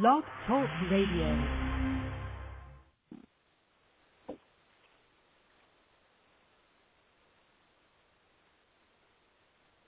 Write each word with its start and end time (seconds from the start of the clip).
Blog 0.00 0.24
Talk 0.48 0.68
Radio. 0.90 1.44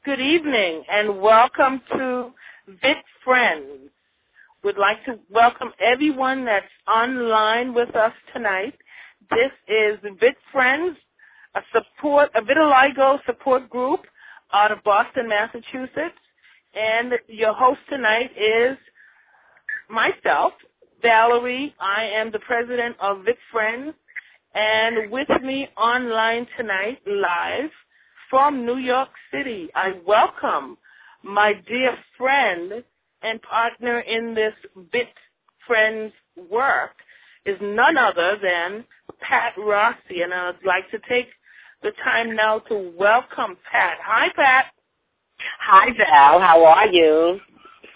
Good 0.04 0.20
evening 0.20 0.84
and 0.88 1.20
welcome 1.20 1.82
to 1.96 2.30
Vit 2.68 2.98
Friends. 3.24 3.90
We'd 4.62 4.78
like 4.78 5.04
to 5.06 5.18
welcome 5.28 5.72
everyone 5.80 6.44
that's 6.44 6.66
online 6.86 7.74
with 7.74 7.96
us 7.96 8.12
tonight. 8.32 8.74
This 9.30 9.50
is 9.66 9.98
Vit 10.20 10.36
Friends, 10.52 10.96
a 11.56 11.62
support, 11.72 12.30
a 12.36 12.42
vitiligo 12.42 13.18
support 13.26 13.68
group 13.68 14.02
out 14.52 14.70
of 14.70 14.84
Boston, 14.84 15.28
Massachusetts. 15.28 16.14
And 16.80 17.14
your 17.26 17.54
host 17.54 17.80
tonight 17.90 18.30
is 18.38 18.78
myself, 19.88 20.52
Valerie. 21.02 21.74
I 21.80 22.04
am 22.04 22.30
the 22.30 22.38
president 22.40 22.96
of 23.00 23.24
Vit 23.24 23.38
Friends. 23.52 23.94
And 24.54 25.10
with 25.10 25.28
me 25.42 25.68
online 25.76 26.46
tonight, 26.56 26.98
live 27.06 27.70
from 28.30 28.64
New 28.64 28.78
York 28.78 29.10
City, 29.32 29.68
I 29.74 29.94
welcome 30.06 30.78
my 31.22 31.52
dear 31.68 31.96
friend 32.16 32.82
and 33.22 33.42
partner 33.42 34.00
in 34.00 34.34
this 34.34 34.54
Vit 34.92 35.08
Friends 35.66 36.12
work 36.50 36.92
is 37.44 37.58
none 37.60 37.96
other 37.96 38.38
than 38.42 38.84
Pat 39.20 39.52
Rossi. 39.58 40.22
And 40.22 40.32
I'd 40.32 40.54
like 40.64 40.90
to 40.90 40.98
take 41.08 41.28
the 41.82 41.92
time 42.04 42.34
now 42.34 42.60
to 42.60 42.92
welcome 42.98 43.56
Pat. 43.70 43.98
Hi, 44.02 44.28
Pat. 44.34 44.66
Hi, 45.60 45.88
Val. 45.96 46.40
How 46.40 46.64
are 46.64 46.88
you? 46.88 47.40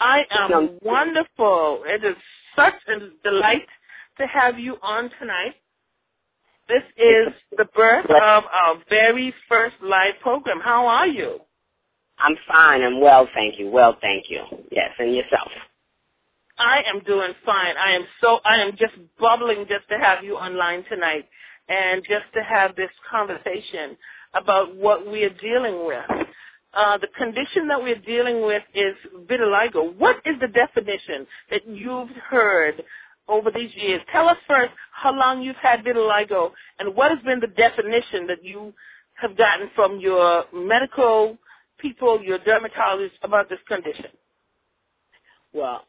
I 0.00 0.24
am 0.30 0.78
wonderful. 0.82 1.82
It 1.86 2.02
is 2.04 2.16
such 2.56 2.74
a 2.88 2.98
delight 3.22 3.66
to 4.18 4.26
have 4.26 4.58
you 4.58 4.76
on 4.82 5.10
tonight. 5.20 5.54
This 6.68 6.82
is 6.96 7.34
the 7.56 7.66
birth 7.74 8.06
of 8.06 8.44
our 8.44 8.76
very 8.88 9.34
first 9.48 9.76
live 9.82 10.14
program. 10.22 10.60
How 10.60 10.86
are 10.86 11.06
you? 11.06 11.40
I'm 12.18 12.36
fine. 12.48 12.82
I'm 12.82 13.00
well, 13.00 13.28
thank 13.34 13.58
you. 13.58 13.68
Well, 13.68 13.96
thank 14.00 14.30
you. 14.30 14.42
Yes, 14.70 14.90
and 14.98 15.14
yourself? 15.14 15.48
I 16.58 16.82
am 16.86 17.00
doing 17.00 17.32
fine. 17.44 17.74
I 17.76 17.92
am 17.92 18.04
so 18.20 18.40
I 18.44 18.56
am 18.60 18.72
just 18.72 18.92
bubbling 19.18 19.64
just 19.68 19.88
to 19.90 19.98
have 19.98 20.22
you 20.22 20.36
online 20.36 20.84
tonight 20.88 21.26
and 21.68 22.02
just 22.02 22.26
to 22.34 22.42
have 22.42 22.76
this 22.76 22.90
conversation 23.10 23.96
about 24.34 24.76
what 24.76 25.06
we 25.10 25.24
are 25.24 25.34
dealing 25.40 25.86
with. 25.86 26.26
Uh, 26.72 26.98
the 26.98 27.08
condition 27.18 27.66
that 27.68 27.82
we're 27.82 27.98
dealing 28.00 28.44
with 28.46 28.62
is 28.74 28.94
vitiligo. 29.28 29.96
What 29.96 30.16
is 30.24 30.36
the 30.40 30.46
definition 30.48 31.26
that 31.50 31.66
you've 31.66 32.10
heard 32.28 32.82
over 33.28 33.50
these 33.50 33.74
years? 33.74 34.00
Tell 34.12 34.28
us 34.28 34.36
first 34.46 34.70
how 34.92 35.12
long 35.12 35.42
you've 35.42 35.56
had 35.56 35.84
vitiligo 35.84 36.52
and 36.78 36.94
what 36.94 37.10
has 37.10 37.20
been 37.24 37.40
the 37.40 37.48
definition 37.48 38.26
that 38.28 38.44
you 38.44 38.72
have 39.14 39.36
gotten 39.36 39.68
from 39.74 39.98
your 39.98 40.44
medical 40.54 41.36
people, 41.78 42.22
your 42.22 42.38
dermatologists 42.38 43.18
about 43.22 43.48
this 43.48 43.58
condition. 43.66 44.06
Well, 45.52 45.86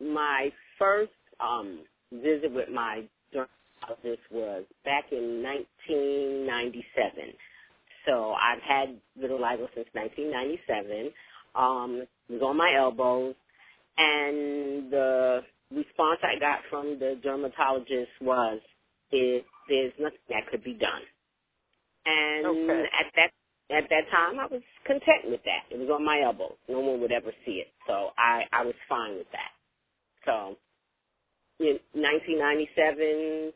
my 0.00 0.52
first 0.78 1.12
um, 1.38 1.80
visit 2.12 2.52
with 2.52 2.68
my 2.70 3.04
dermatologist 3.32 4.22
was 4.32 4.64
back 4.84 5.04
in 5.12 5.42
1997. 5.42 7.34
So 8.06 8.32
I've 8.34 8.62
had 8.62 9.00
vitiligo 9.20 9.68
since 9.74 9.88
1997. 9.94 11.12
Um, 11.54 12.06
it 12.28 12.32
was 12.34 12.42
on 12.42 12.56
my 12.56 12.74
elbows, 12.76 13.34
and 13.98 14.90
the 14.92 15.42
response 15.70 16.20
I 16.22 16.38
got 16.40 16.60
from 16.70 16.98
the 16.98 17.20
dermatologist 17.22 18.12
was, 18.20 18.60
"Is 19.12 19.42
there's 19.68 19.92
nothing 19.98 20.18
that 20.30 20.48
could 20.50 20.64
be 20.64 20.74
done." 20.74 21.02
And 22.06 22.46
Okay. 22.46 22.90
at 23.00 23.12
that 23.16 23.32
at 23.70 23.88
that 23.90 24.08
time, 24.10 24.40
I 24.40 24.46
was 24.46 24.62
content 24.86 25.26
with 25.30 25.42
that. 25.44 25.64
It 25.70 25.78
was 25.78 25.90
on 25.90 26.04
my 26.04 26.22
elbows. 26.22 26.56
No 26.68 26.80
one 26.80 27.00
would 27.02 27.12
ever 27.12 27.32
see 27.46 27.60
it, 27.60 27.72
so 27.86 28.12
I 28.18 28.46
I 28.52 28.64
was 28.64 28.76
fine 28.88 29.16
with 29.16 29.30
that. 29.32 29.52
So, 30.26 30.58
in 31.60 31.80
1997, 31.94 33.54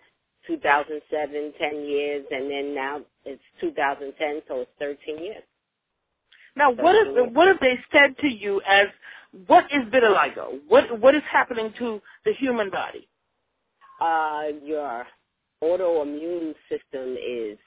2007, 0.48 1.54
10 1.60 1.76
years, 1.86 2.26
and 2.32 2.50
then 2.50 2.74
now 2.74 3.02
it's 3.26 3.42
2010, 3.62 4.42
so 4.48 4.62
it's 4.62 4.72
13 4.80 5.24
years. 5.24 5.44
Now, 6.56 6.70
what 6.72 6.96
what 7.34 7.48
have 7.48 7.60
they 7.60 7.78
said 7.92 8.16
to 8.20 8.28
you 8.28 8.60
as 8.66 8.88
what 9.46 9.64
is 9.66 9.82
vitiligo? 9.92 10.60
What 10.68 11.00
what 11.00 11.14
is 11.14 11.22
happening 11.30 11.72
to 11.78 12.00
the 12.24 12.32
human 12.38 12.70
body? 12.70 13.08
Uh, 14.00 14.58
your 14.64 15.06
autoimmune 15.62 16.54
system 16.68 17.16
is 17.16 17.58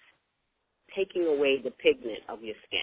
taking 0.96 1.26
away 1.28 1.62
the 1.64 1.72
pigment 1.72 2.22
of 2.30 2.44
your 2.44 2.56
skin. 2.68 2.82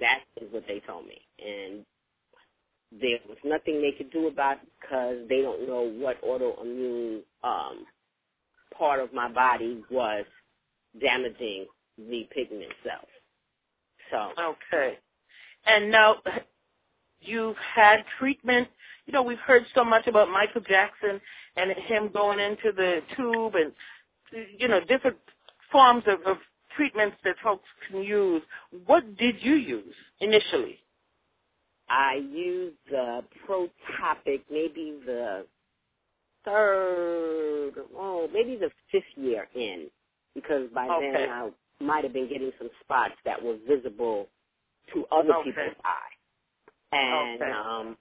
That 0.00 0.20
is 0.40 0.52
what 0.52 0.64
they 0.68 0.80
told 0.86 1.06
me, 1.06 1.20
and 1.38 1.86
there 2.92 3.18
was 3.28 3.38
nothing 3.44 3.82
they 3.82 3.92
could 3.96 4.12
do 4.12 4.28
about 4.28 4.58
it 4.62 4.68
because 4.80 5.28
they 5.28 5.42
don't 5.42 5.68
know 5.68 5.82
what 5.82 6.22
autoimmune 6.22 7.22
um, 7.44 7.86
part 8.80 8.98
of 8.98 9.12
my 9.12 9.30
body 9.30 9.84
was 9.90 10.24
damaging 11.00 11.66
the 11.98 12.26
pigment 12.34 12.72
cells. 12.82 13.08
So 14.10 14.30
Okay. 14.42 14.98
And 15.66 15.90
now 15.90 16.16
you've 17.20 17.56
had 17.74 17.98
treatment. 18.18 18.68
You 19.06 19.12
know, 19.12 19.22
we've 19.22 19.38
heard 19.38 19.64
so 19.74 19.84
much 19.84 20.06
about 20.06 20.30
Michael 20.30 20.62
Jackson 20.62 21.20
and 21.56 21.70
him 21.72 22.10
going 22.12 22.40
into 22.40 22.72
the 22.74 23.00
tube 23.16 23.54
and 23.54 23.72
you 24.58 24.68
know 24.68 24.80
different 24.80 25.18
forms 25.70 26.04
of, 26.06 26.20
of 26.26 26.38
treatments 26.76 27.16
that 27.24 27.34
folks 27.42 27.68
can 27.88 28.02
use. 28.02 28.42
What 28.86 29.16
did 29.18 29.36
you 29.40 29.54
use 29.54 29.94
initially? 30.20 30.78
I 31.90 32.22
used 32.32 32.76
the 32.88 33.22
Protopic 33.46 34.42
maybe 34.50 34.94
the 35.04 35.44
third, 36.44 37.74
oh, 37.96 38.28
maybe 38.32 38.56
the 38.56 38.70
fifth 38.92 39.04
year 39.16 39.48
in, 39.54 39.90
because 40.34 40.70
by 40.74 40.90
Okay. 40.90 40.96
then 40.96 41.28
I 41.30 41.50
might 41.80 42.04
have 42.04 42.12
been 42.14 42.28
getting 42.30 42.52
some 42.58 42.70
spots 42.84 43.14
that 43.24 43.42
were 43.42 43.58
visible 43.68 44.28
to 44.94 45.06
other 45.12 45.34
Okay. 45.34 45.44
people's 45.44 45.76
eye, 45.84 46.28
and 46.96 47.44
Okay. 47.44 47.52
um, 47.52 47.98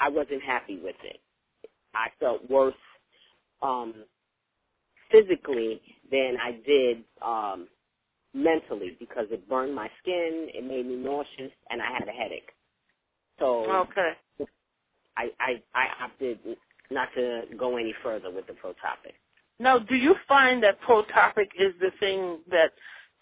I 0.00 0.10
wasn't 0.10 0.42
happy 0.42 0.80
with 0.82 0.96
it. 1.04 1.20
I 1.94 2.08
felt 2.20 2.50
worse 2.50 2.74
um, 3.62 4.06
physically 5.12 5.82
than 6.10 6.36
I 6.42 6.52
did 6.66 7.04
um, 7.22 7.68
mentally 8.34 8.96
because 8.98 9.26
it 9.30 9.48
burned 9.48 9.74
my 9.74 9.88
skin, 10.02 10.48
it 10.54 10.64
made 10.64 10.86
me 10.86 10.96
nauseous, 10.96 11.52
and 11.70 11.82
I 11.82 11.92
had 11.98 12.08
a 12.08 12.12
headache. 12.12 12.50
So 13.40 13.86
Okay. 13.90 14.12
I, 15.16 15.26
I, 15.40 15.64
I 15.74 16.04
opted 16.04 16.40
not 16.90 17.08
to 17.14 17.42
go 17.58 17.76
any 17.76 17.94
further 18.02 18.30
with 18.30 18.46
the 18.46 18.52
Protopic. 18.54 19.14
Now, 19.58 19.78
do 19.78 19.94
you 19.94 20.14
find 20.28 20.62
that 20.62 20.80
protopic 20.82 21.48
is 21.58 21.74
the 21.80 21.90
thing 22.00 22.40
that, 22.50 22.72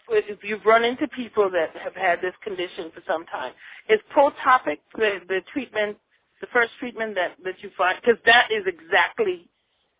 if 0.09 0.43
you've 0.43 0.65
run 0.65 0.83
into 0.83 1.07
people 1.09 1.49
that 1.51 1.75
have 1.81 1.95
had 1.95 2.21
this 2.21 2.33
condition 2.43 2.91
for 2.93 3.01
some 3.07 3.25
time, 3.27 3.53
is 3.89 3.99
protopic 4.15 4.79
the, 4.95 5.19
the 5.27 5.41
treatment, 5.53 5.97
the 6.41 6.47
first 6.53 6.71
treatment 6.79 7.15
that, 7.15 7.37
that 7.43 7.55
you 7.61 7.69
find? 7.77 7.97
Because 8.01 8.19
that 8.25 8.49
is 8.51 8.63
exactly 8.65 9.47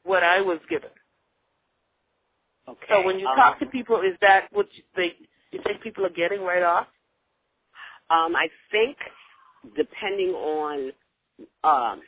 what 0.03 0.23
I 0.23 0.41
was 0.41 0.59
given. 0.69 0.89
Okay. 2.67 2.85
So 2.89 3.05
when 3.05 3.19
you 3.19 3.27
um, 3.27 3.35
talk 3.35 3.59
to 3.59 3.65
people, 3.67 3.97
is 4.01 4.17
that 4.21 4.47
what 4.51 4.67
you, 4.73 4.83
they, 4.95 5.13
you 5.51 5.61
think 5.65 5.81
people 5.81 6.05
are 6.05 6.09
getting 6.09 6.41
right 6.41 6.63
off? 6.63 6.87
um, 8.11 8.35
I 8.35 8.49
think 8.71 8.97
depending 9.75 10.29
on 10.29 10.91
um, 11.63 12.01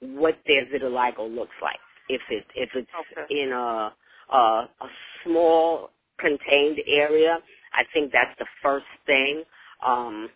what 0.00 0.36
their 0.46 0.66
vitiligo 0.66 1.34
looks 1.34 1.56
like, 1.62 1.80
if 2.08 2.22
it 2.30 2.44
if 2.54 2.70
it's 2.74 2.90
Okay. 3.12 3.26
in 3.30 3.52
a, 3.52 3.94
a 4.32 4.38
a 4.38 4.88
small 5.24 5.90
contained 6.20 6.78
area, 6.88 7.38
I 7.74 7.84
think 7.94 8.12
that's 8.12 8.38
the 8.38 8.46
first 8.62 8.86
thing. 9.06 9.44
Um, 9.86 10.30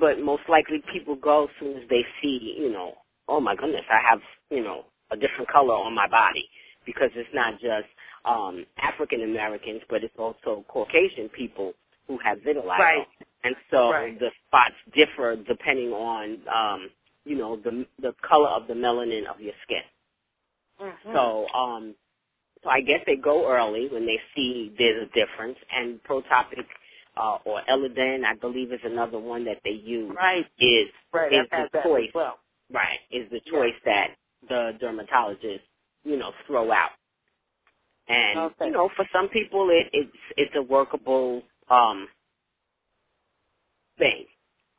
but 0.00 0.20
most 0.20 0.42
likely 0.48 0.82
people 0.92 1.16
go 1.16 1.44
as 1.44 1.50
soon 1.60 1.78
as 1.82 1.88
they 1.90 2.04
see, 2.22 2.56
you 2.58 2.72
know, 2.72 2.94
oh 3.28 3.40
my 3.40 3.56
goodness, 3.56 3.84
I 3.90 4.00
have, 4.10 4.20
you 4.50 4.62
know, 4.64 4.86
a 5.12 5.16
different 5.16 5.48
color 5.50 5.74
on 5.74 5.94
my 5.94 6.08
body 6.08 6.48
because 6.86 7.10
it's 7.16 7.30
not 7.34 7.54
just 7.60 7.88
um 8.26 8.66
African 8.82 9.22
Americans, 9.22 9.82
but 9.90 10.04
it's 10.04 10.16
also 10.18 10.64
Caucasian 10.68 11.30
people 11.30 11.74
who 12.08 12.18
have 12.24 12.40
vitiligo. 12.40 12.78
Right. 12.80 13.08
And 13.44 13.56
so 13.70 13.90
Right. 13.92 14.20
the 14.20 14.30
spots 14.48 14.76
differ 14.94 15.36
depending 15.36 15.90
on 15.92 16.38
um 16.54 16.90
you 17.26 17.36
know 17.36 17.56
the 17.58 17.86
the 18.02 18.14
color 18.28 18.50
of 18.50 18.68
the 18.68 18.74
melanin 18.74 19.26
of 19.26 19.40
your 19.42 19.54
skin. 19.64 19.82
Mhm. 20.80 21.14
So, 21.14 21.48
um, 21.54 21.96
so 22.64 22.70
I 22.70 22.80
guess 22.82 23.00
they 23.06 23.16
go 23.16 23.48
early 23.50 23.88
when 23.88 24.06
they 24.06 24.20
see 24.36 24.74
there's 24.78 25.08
a 25.08 25.14
difference. 25.14 25.58
And 25.72 26.02
Protopic 26.04 26.66
uh, 27.16 27.38
or 27.44 27.62
Elidel, 27.68 28.24
I 28.26 28.34
believe, 28.36 28.72
is 28.72 28.80
another 28.84 29.18
one 29.20 29.44
that 29.46 29.60
they 29.64 29.70
use. 29.72 30.14
right, 30.16 30.46
Is 30.60 30.88
right, 31.12 31.32
is 31.32 31.48
I've 31.52 31.72
the 31.72 31.80
choice. 31.84 32.10
well. 32.14 32.38
right, 32.72 33.00
is 33.10 33.30
the 33.30 33.40
choice 33.50 33.74
that 33.86 34.16
the 34.48 34.72
dermatologist, 34.80 35.64
you 36.04 36.16
know, 36.18 36.32
throw 36.46 36.72
out. 36.72 36.92
And 38.08 38.40
Okay. 38.40 38.66
you 38.66 38.72
know, 38.72 38.90
for 38.96 39.06
some 39.12 39.28
people, 39.30 39.70
it, 39.70 39.88
it's 39.92 40.16
it's 40.36 40.56
a 40.56 40.62
workable 40.62 41.42
um 41.70 42.08
thing. 43.98 44.26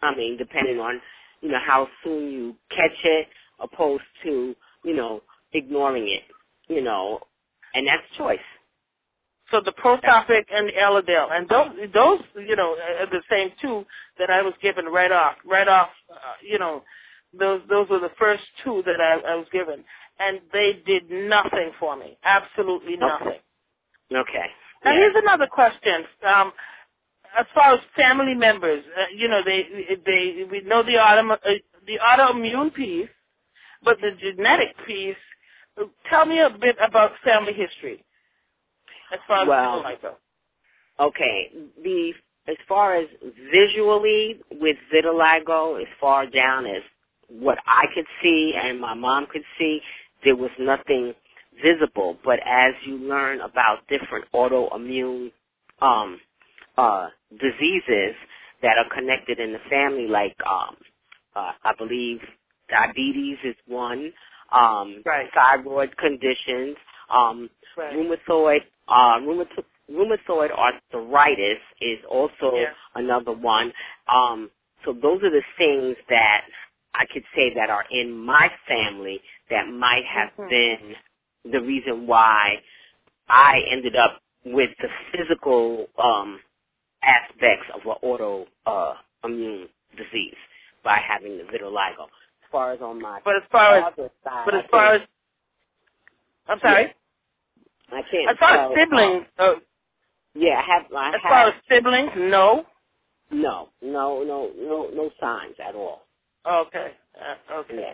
I 0.02 0.16
mean, 0.16 0.38
depending 0.38 0.80
on 0.80 1.02
you 1.42 1.50
know 1.50 1.60
how 1.66 1.88
soon 2.04 2.32
you 2.32 2.56
catch 2.70 2.98
it, 3.04 3.28
opposed 3.60 4.04
to 4.24 4.56
you 4.84 4.96
know 4.96 5.22
ignoring 5.54 6.08
it. 6.08 6.24
You 6.74 6.82
know, 6.82 7.20
and 7.74 7.88
that's 7.88 8.04
choice. 8.18 8.40
So 9.52 9.62
the 9.64 9.72
Protopic 9.74 10.46
and 10.54 10.70
the 10.70 10.74
Elidel, 10.74 11.30
and 11.32 11.50
those, 11.50 11.70
those, 11.94 12.20
you 12.48 12.56
know, 12.56 12.76
are 13.00 13.08
the 13.10 13.22
same 13.30 13.52
two 13.62 13.86
that 14.20 14.30
I 14.30 14.42
was 14.42 14.54
given 14.62 14.86
right 14.86 15.12
off, 15.12 15.36
right 15.46 15.68
off, 15.68 15.90
uh, 16.12 16.16
you 16.44 16.60
know, 16.60 16.84
those, 17.38 17.62
those 17.70 17.90
were 17.90 18.00
the 18.00 18.12
first 18.20 18.44
two 18.64 18.84
that 18.86 19.02
I, 19.02 19.34
I 19.34 19.36
was 19.36 19.48
given, 19.52 19.84
and 20.20 20.40
they 20.54 20.82
did 20.86 21.10
nothing 21.10 21.72
for 21.80 21.96
me, 21.98 22.18
absolutely 22.24 22.98
nothing. 22.98 23.40
Okay. 24.14 24.46
Now 24.86 24.92
Yeah. 24.94 24.98
here's 24.98 25.16
another 25.18 25.48
question. 25.48 26.06
Um, 26.28 26.54
as 27.38 27.46
far 27.54 27.74
as 27.74 27.80
family 27.96 28.34
members, 28.34 28.84
uh, 28.98 29.06
you 29.16 29.28
know, 29.28 29.42
they, 29.44 29.66
they, 30.06 30.46
we 30.50 30.62
know 30.62 30.84
the 30.84 30.98
auto, 30.98 31.34
uh, 31.34 31.38
the 31.86 32.00
autoimmune 32.00 32.74
piece, 32.74 33.10
but 33.84 33.98
the 34.02 34.12
genetic 34.20 34.76
piece. 34.86 35.16
Tell 36.10 36.26
me 36.26 36.40
a 36.40 36.50
bit 36.50 36.76
about 36.86 37.12
family 37.24 37.54
history, 37.54 38.04
as 39.14 39.20
far 39.28 39.44
as 39.44 39.48
Well, 39.48 39.84
vitiligo. 39.84 40.16
Okay, 41.00 41.52
the 41.84 42.14
as 42.48 42.56
far 42.68 42.96
as 42.96 43.08
visually 43.52 44.40
with 44.52 44.78
vitiligo, 44.94 45.82
as 45.82 45.88
far 46.00 46.26
down 46.26 46.66
as 46.66 46.82
what 47.30 47.58
I 47.68 47.86
could 47.94 48.06
see 48.24 48.54
and 48.60 48.80
my 48.80 48.94
mom 48.94 49.28
could 49.32 49.44
see, 49.60 49.82
there 50.24 50.36
was 50.36 50.52
nothing 50.58 51.14
visible. 51.64 52.18
But 52.24 52.40
as 52.46 52.74
you 52.86 52.98
learn 52.98 53.42
about 53.42 53.88
different 53.90 54.26
autoimmune 54.34 55.32
um, 55.82 56.20
uh, 56.78 57.08
diseases 57.32 58.16
that 58.62 58.78
are 58.78 58.90
connected 58.96 59.40
in 59.40 59.54
the 59.54 59.60
family, 59.70 60.08
like 60.08 60.36
um, 60.50 60.76
uh, 61.36 61.52
I 61.64 61.74
believe 61.78 62.20
diabetes 62.70 63.38
is 63.44 63.56
one, 63.68 64.14
um, 64.52 65.04
Right. 65.06 65.30
thyroid 65.34 65.96
conditions, 65.98 66.78
um, 67.14 67.50
Right. 67.78 67.94
rheumatoid 67.96 68.62
uh, 68.88 69.20
rheumatoid 69.22 69.66
rheumatoid 69.92 70.52
arthritis 70.52 71.60
is 71.82 72.00
also 72.10 72.54
Yeah. 72.56 72.74
another 72.96 73.34
one. 73.34 73.74
Um, 74.08 74.52
so 74.86 74.94
those 74.94 75.22
are 75.24 75.32
the 75.32 75.44
things 75.58 75.98
that 76.10 76.42
I 76.94 77.06
could 77.14 77.24
say 77.36 77.54
that 77.56 77.70
are 77.70 77.86
in 77.92 78.12
my 78.12 78.50
family 78.68 79.22
that 79.50 79.68
might 79.70 80.06
have 80.06 80.32
Mhm. 80.40 80.50
been 80.50 80.96
the 81.52 81.62
reason 81.62 82.08
why 82.08 82.62
I 83.30 83.62
ended 83.72 83.96
up 83.96 84.22
with 84.46 84.72
the 84.82 84.90
physical 85.12 85.88
um, 86.04 86.40
aspects 87.08 87.68
of 87.76 87.82
an 87.86 87.98
autoimmune 88.04 89.64
uh, 89.66 89.98
disease 89.98 90.36
by 90.84 91.00
having 91.08 91.38
the 91.38 91.46
vitiligo. 91.46 92.04
As 92.06 92.52
far 92.52 92.74
as 92.74 92.82
on 92.82 93.02
my 93.02 93.20
But 93.26 93.38
as 93.38 93.44
far 93.52 93.78
as 93.78 93.84
side, 93.96 94.14
but 94.46 94.54
I 94.56 94.64
far 94.72 94.94
as 94.96 95.02
I'm 96.48 96.60
sorry, 96.62 96.94
I 97.92 98.02
can't 98.12 98.30
as 98.30 98.38
far 98.40 98.58
tell, 98.58 98.72
as 98.74 98.78
siblings, 98.80 99.26
uh, 99.40 99.54
yeah, 100.36 100.60
I 100.60 100.74
have. 100.74 100.94
I 100.94 101.10
as 101.10 101.14
have. 101.14 101.22
far 101.24 101.48
as 101.50 101.54
siblings, 101.70 102.12
no. 102.18 102.66
No, 103.32 103.70
no, 103.82 104.24
no, 104.24 104.52
no, 104.58 104.90
no 104.94 105.12
signs 105.20 105.56
at 105.66 105.76
all. 105.76 106.04
Okay, 106.50 106.92
uh, 107.20 107.54
okay. 107.60 107.76
Yeah. 107.80 107.94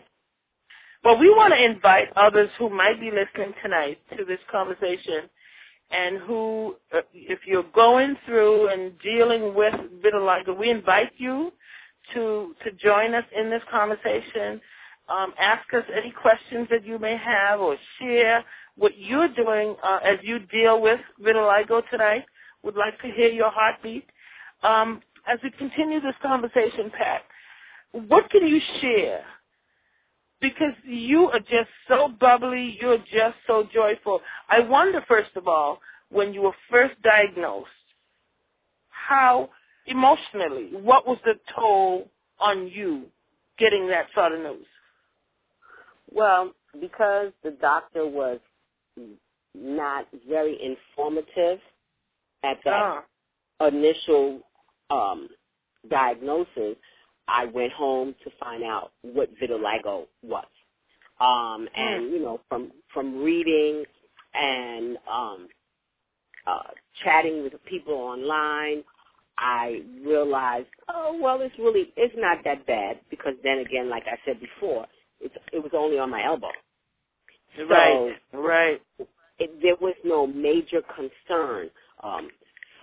Well, 1.04 1.20
we 1.20 1.30
want 1.30 1.54
to 1.54 1.64
invite 1.64 2.10
others 2.16 2.50
who 2.58 2.70
might 2.70 3.00
be 3.00 3.12
listening 3.12 3.54
tonight 3.64 4.00
to 4.18 4.26
this 4.26 4.40
conversation, 4.52 5.30
and 5.94 6.20
who, 6.20 6.76
uh, 6.96 7.02
if 7.14 7.42
you're 7.48 7.70
going 7.76 8.16
through 8.26 8.70
and 8.70 8.94
dealing 9.00 9.56
with 9.56 9.76
vitiligo, 10.04 10.58
we 10.58 10.72
invite 10.72 11.12
you 11.18 11.54
to 12.14 12.56
to 12.66 12.72
join 12.74 13.14
us 13.16 13.26
in 13.38 13.50
this 13.50 13.64
conversation. 13.72 14.62
Um, 15.10 15.34
ask 15.40 15.64
us 15.74 15.84
any 15.96 16.12
questions 16.12 16.68
that 16.72 16.86
you 16.86 17.00
may 17.00 17.18
have, 17.18 17.62
or 17.62 17.78
share 18.00 18.44
what 18.76 18.98
you're 18.98 19.30
doing 19.30 19.76
uh, 19.84 20.00
as 20.04 20.18
you 20.24 20.40
deal 20.40 20.82
with 20.82 21.00
vitiligo 21.22 21.84
tonight. 21.92 22.26
Would 22.64 22.76
like 22.78 23.00
to 23.02 23.12
hear 23.12 23.30
your 23.30 23.52
heartbeat. 23.52 24.08
Um, 24.64 25.02
as 25.28 25.40
we 25.44 25.52
continue 25.52 26.02
this 26.02 26.16
conversation, 26.22 26.92
Pat, 26.98 27.24
what 27.92 28.30
can 28.32 28.48
you 28.48 28.60
share? 28.82 29.24
Because 30.44 30.76
you 30.86 31.30
are 31.32 31.40
just 31.42 31.72
so 31.90 32.10
bubbly, 32.22 32.78
you're 32.82 33.00
just 33.00 33.38
so 33.48 33.68
joyful. 33.74 34.22
I 34.50 34.62
wonder, 34.62 35.04
first 35.10 35.32
of 35.38 35.50
all, 35.50 35.80
when 36.12 36.36
you 36.36 36.44
were 36.44 36.56
first 36.72 37.02
diagnosed, 37.04 37.72
how 38.90 39.50
emotionally, 39.88 40.72
what 40.74 41.08
was 41.08 41.20
the 41.26 41.36
toll 41.56 42.12
on 42.40 42.68
you 42.68 43.08
getting 43.60 43.88
that 43.90 44.08
sort 44.16 44.34
of 44.34 44.42
news? 44.42 44.68
Well, 46.12 46.54
because 46.80 47.34
the 47.44 47.52
doctor 47.52 48.08
was 48.08 48.40
not 49.56 50.08
very 50.30 50.58
informative 50.64 51.60
at 52.44 52.58
that 52.66 52.84
Ah, 52.84 53.06
initial 53.68 54.42
um, 54.90 55.30
diagnosis, 55.90 56.78
I 57.28 57.46
went 57.46 57.74
home 57.74 58.16
to 58.24 58.32
find 58.40 58.64
out 58.64 58.92
what 59.02 59.30
vitiligo 59.42 60.06
was. 60.24 60.46
Um, 61.20 61.68
and 61.76 62.12
you 62.12 62.22
know, 62.22 62.42
from 62.50 62.72
from 62.94 63.24
reading 63.24 63.86
and 64.34 64.98
um, 65.12 65.48
uh, 66.48 66.64
chatting 67.04 67.44
with 67.44 67.54
people 67.66 67.94
online, 67.96 68.84
I 69.38 69.82
realized, 70.06 70.68
oh 70.90 71.20
well, 71.22 71.42
it's 71.42 71.56
really 71.60 71.94
it's 71.98 72.16
not 72.18 72.40
that 72.46 72.66
bad 72.68 73.00
because 73.10 73.34
then 73.44 73.60
again, 73.60 73.90
like 73.90 74.04
I 74.08 74.18
said 74.26 74.40
before, 74.40 74.88
it's, 75.22 75.36
it 75.54 75.60
was 75.64 75.72
only 75.76 76.00
on 76.00 76.12
my 76.12 76.26
elbow. 76.26 76.52
right, 77.70 78.16
right. 78.34 78.82
it, 79.40 79.62
there 79.62 79.78
was 79.82 79.96
no 80.06 80.28
major 80.28 80.82
concern. 80.96 81.70
Um, 82.04 82.30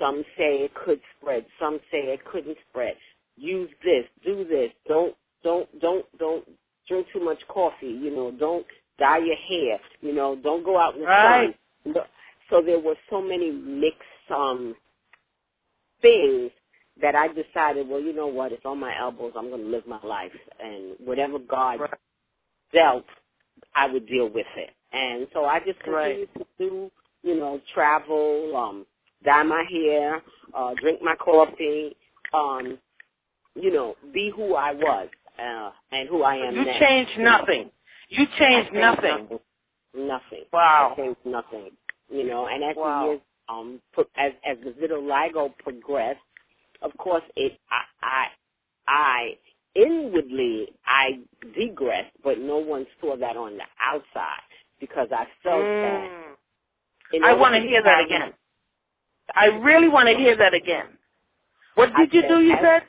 some 0.00 0.24
say 0.38 0.64
it 0.64 0.74
could 0.74 1.00
spread. 1.18 1.46
Some 1.60 1.78
say 1.90 1.98
it 1.98 2.24
couldn't 2.24 2.58
spread. 2.70 2.96
Use 3.40 3.70
this. 3.84 4.04
Do 4.24 4.44
this. 4.44 4.70
Don't 4.86 5.16
don't 5.42 5.80
don't 5.80 6.06
don't 6.18 6.44
drink 6.88 7.06
too 7.12 7.20
much 7.24 7.38
coffee. 7.48 7.86
You 7.88 8.14
know, 8.14 8.30
don't 8.32 8.66
dye 8.98 9.18
your 9.18 9.36
hair. 9.36 9.80
You 10.02 10.12
know, 10.14 10.36
don't 10.36 10.64
go 10.64 10.78
out 10.78 10.94
in 10.94 11.00
the 11.02 11.06
Right. 11.06 11.56
sun. 11.84 11.94
So 12.50 12.60
there 12.62 12.78
were 12.80 12.96
so 13.08 13.22
many 13.22 13.50
mixed 13.50 14.30
um 14.30 14.76
things 16.02 16.50
that 17.00 17.14
I 17.14 17.28
decided, 17.28 17.88
well, 17.88 18.00
you 18.00 18.12
know 18.12 18.26
what? 18.26 18.52
It's 18.52 18.66
on 18.66 18.78
my 18.78 18.96
elbows. 18.98 19.32
I'm 19.36 19.48
going 19.48 19.62
to 19.62 19.68
live 19.68 19.86
my 19.86 20.00
life, 20.04 20.32
and 20.62 20.96
whatever 20.98 21.38
God 21.38 21.80
Right. 21.80 21.90
dealt, 22.72 23.06
I 23.74 23.86
would 23.86 24.06
deal 24.06 24.28
with 24.28 24.46
it. 24.56 24.70
And 24.92 25.28
so 25.32 25.44
I 25.46 25.60
just 25.60 25.78
Right. 25.86 26.28
continued 26.28 26.34
to 26.34 26.46
do, 26.58 26.90
you 27.22 27.36
know, 27.36 27.60
travel, 27.72 28.56
um, 28.56 28.86
dye 29.24 29.42
my 29.44 29.64
hair, 29.64 30.22
uh, 30.54 30.74
drink 30.74 31.00
my 31.02 31.16
coffee, 31.16 31.96
um, 32.34 32.78
you 33.54 33.72
know, 33.72 33.96
be 34.12 34.32
who 34.34 34.54
I 34.54 34.72
was 34.72 35.08
uh, 35.38 35.70
and 35.92 36.08
who 36.08 36.22
I 36.22 36.36
am 36.36 36.54
You 36.54 36.64
now. 36.64 36.78
changed 36.78 37.18
nothing. 37.18 37.70
You 38.08 38.26
I 38.34 38.38
changed 38.38 38.72
nothing. 38.74 39.10
Nothing. 39.28 39.38
Nothing. 39.94 40.44
Wow. 40.52 40.92
I 40.92 40.96
changed 41.00 41.20
nothing. 41.24 41.70
You 42.12 42.24
know, 42.26 42.46
and 42.46 42.62
as 42.64 42.76
Wow. 42.76 43.02
the 43.02 43.06
years 43.10 43.20
um 43.48 43.80
as 44.16 44.32
as 44.44 44.56
the 44.64 44.70
vitiligo 44.72 45.52
progressed, 45.58 46.20
of 46.82 46.96
course 46.98 47.22
it 47.36 47.58
I 47.70 47.82
I, 48.02 48.26
I 48.88 49.38
inwardly 49.74 50.68
I 50.86 51.20
degressed, 51.58 52.12
but 52.24 52.38
no 52.38 52.58
one 52.58 52.86
saw 53.00 53.16
that 53.16 53.36
on 53.36 53.56
the 53.56 53.64
outside 53.80 54.40
because 54.80 55.08
I 55.12 55.26
felt 55.42 55.62
that. 55.62 56.10
Mm. 56.10 56.36
in 57.14 57.24
I 57.24 57.32
want 57.34 57.54
to 57.54 57.60
hear 57.60 57.82
that 57.82 58.04
again. 58.04 58.32
I 59.34 59.46
really 59.46 59.88
want 59.88 60.08
to 60.08 60.14
hear 60.16 60.36
that 60.36 60.54
again. 60.54 60.86
What 61.74 61.90
I 61.94 62.04
did 62.06 62.14
you 62.14 62.20
said, 62.22 62.28
do? 62.28 62.40
You 62.40 62.52
as- 62.54 62.58
said? 62.62 62.82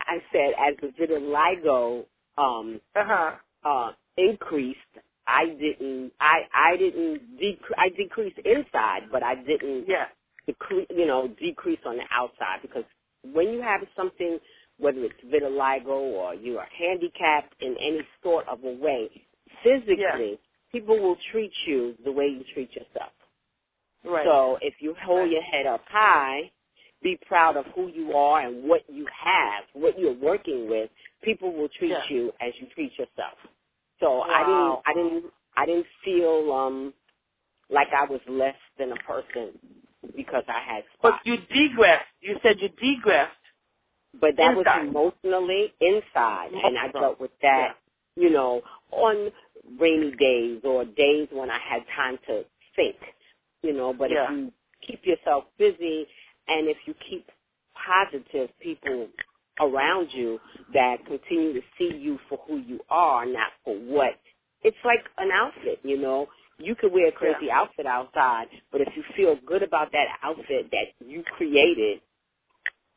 I 0.00 0.18
said 0.32 0.54
as 0.58 0.76
the 0.82 0.88
vitiligo 0.88 2.06
um 2.38 2.80
Uh 2.96 3.04
huh. 3.06 3.36
uh 3.64 3.92
increased, 4.16 4.78
I 5.26 5.46
didn't 5.46 6.12
I 6.20 6.40
I 6.54 6.76
didn't 6.78 7.38
dec- 7.40 7.76
I 7.78 7.90
decreased 7.90 8.38
inside, 8.44 9.10
but 9.12 9.22
I 9.22 9.36
didn't 9.36 9.86
Yeah. 9.88 10.06
decrease, 10.46 10.88
you 10.90 11.06
know, 11.06 11.28
decrease 11.28 11.80
on 11.86 11.98
the 11.98 12.04
outside 12.12 12.60
because 12.62 12.84
when 13.24 13.52
you 13.52 13.62
have 13.62 13.82
something, 13.96 14.38
whether 14.78 15.04
it's 15.04 15.20
vitiligo 15.26 15.88
or 15.88 16.34
you 16.34 16.58
are 16.58 16.68
handicapped 16.78 17.54
in 17.62 17.76
any 17.80 18.00
sort 18.22 18.48
of 18.48 18.64
a 18.64 18.72
way, 18.72 19.10
physically, 19.64 20.40
people 20.72 20.98
will 21.00 21.16
treat 21.32 21.52
you 21.66 21.96
the 22.04 22.12
way 22.12 22.26
you 22.26 22.44
treat 22.54 22.72
yourself. 22.74 23.12
Right. 24.04 24.26
So 24.26 24.58
if 24.62 24.74
you 24.80 24.94
hold 25.04 25.30
your 25.30 25.42
head 25.42 25.66
up 25.66 25.82
high, 25.88 26.50
be 27.02 27.18
proud 27.26 27.56
of 27.56 27.66
who 27.74 27.88
you 27.88 28.12
are 28.14 28.42
and 28.46 28.68
what 28.68 28.82
you 28.88 28.99
have, 29.24 29.64
what 29.74 29.98
you're 29.98 30.14
working 30.18 30.68
with, 30.68 30.90
people 31.22 31.52
will 31.52 31.68
treat 31.78 31.90
Yeah. 31.90 32.08
you 32.10 32.32
as 32.40 32.52
you 32.60 32.66
treat 32.74 32.92
yourself. 32.98 33.38
So 34.00 34.18
Wow. 34.18 34.24
I 34.26 34.44
didn't 34.44 34.80
I 34.86 34.94
didn't 34.94 35.32
I 35.56 35.66
didn't 35.66 35.86
feel 36.04 36.52
um 36.52 36.94
like 37.70 37.88
I 37.96 38.04
was 38.06 38.20
less 38.28 38.56
than 38.78 38.92
a 38.92 38.96
person 38.96 39.58
because 40.16 40.44
I 40.48 40.60
had 40.60 40.84
spots. 40.98 41.22
But 41.24 41.26
you 41.26 41.38
degressed. 41.38 42.06
You 42.20 42.38
said 42.42 42.60
you 42.60 42.68
degressed. 42.70 43.32
But 44.20 44.36
that 44.38 44.56
was 44.56 44.66
emotionally 44.80 45.72
inside 45.80 46.50
and 46.52 46.78
I 46.78 46.88
dealt 46.88 47.20
with 47.20 47.32
that, 47.42 47.76
you 48.16 48.30
know, 48.30 48.62
on 48.92 49.30
rainy 49.78 50.12
days 50.16 50.62
or 50.64 50.84
days 50.84 51.28
when 51.32 51.50
I 51.50 51.58
had 51.60 51.82
time 51.96 52.18
to 52.28 52.44
think. 52.76 52.96
You 53.62 53.72
know, 53.74 53.92
but 53.92 54.10
Yeah. 54.10 54.24
if 54.24 54.30
you 54.30 54.52
keep 54.86 55.06
yourself 55.06 55.44
busy 55.58 56.06
and 56.48 56.68
if 56.68 56.78
you 56.86 56.94
keep 57.08 57.30
positive 57.86 58.50
people 58.60 59.08
around 59.60 60.08
you 60.12 60.38
that 60.72 60.96
continue 61.06 61.52
to 61.52 61.60
see 61.78 61.96
you 61.96 62.18
for 62.28 62.38
who 62.46 62.58
you 62.58 62.80
are, 62.88 63.26
not 63.26 63.52
for 63.64 63.74
what. 63.74 64.14
It's 64.62 64.76
like 64.84 65.00
an 65.18 65.30
outfit, 65.32 65.80
you 65.82 65.98
know. 65.98 66.26
You 66.58 66.74
could 66.74 66.92
wear 66.92 67.08
a 67.08 67.12
crazy 67.12 67.50
outfit 67.50 67.86
outside, 67.86 68.46
but 68.70 68.82
if 68.82 68.88
you 68.94 69.02
feel 69.16 69.36
good 69.46 69.62
about 69.62 69.92
that 69.92 70.06
outfit 70.22 70.70
that 70.70 71.06
you 71.06 71.22
created, 71.36 72.00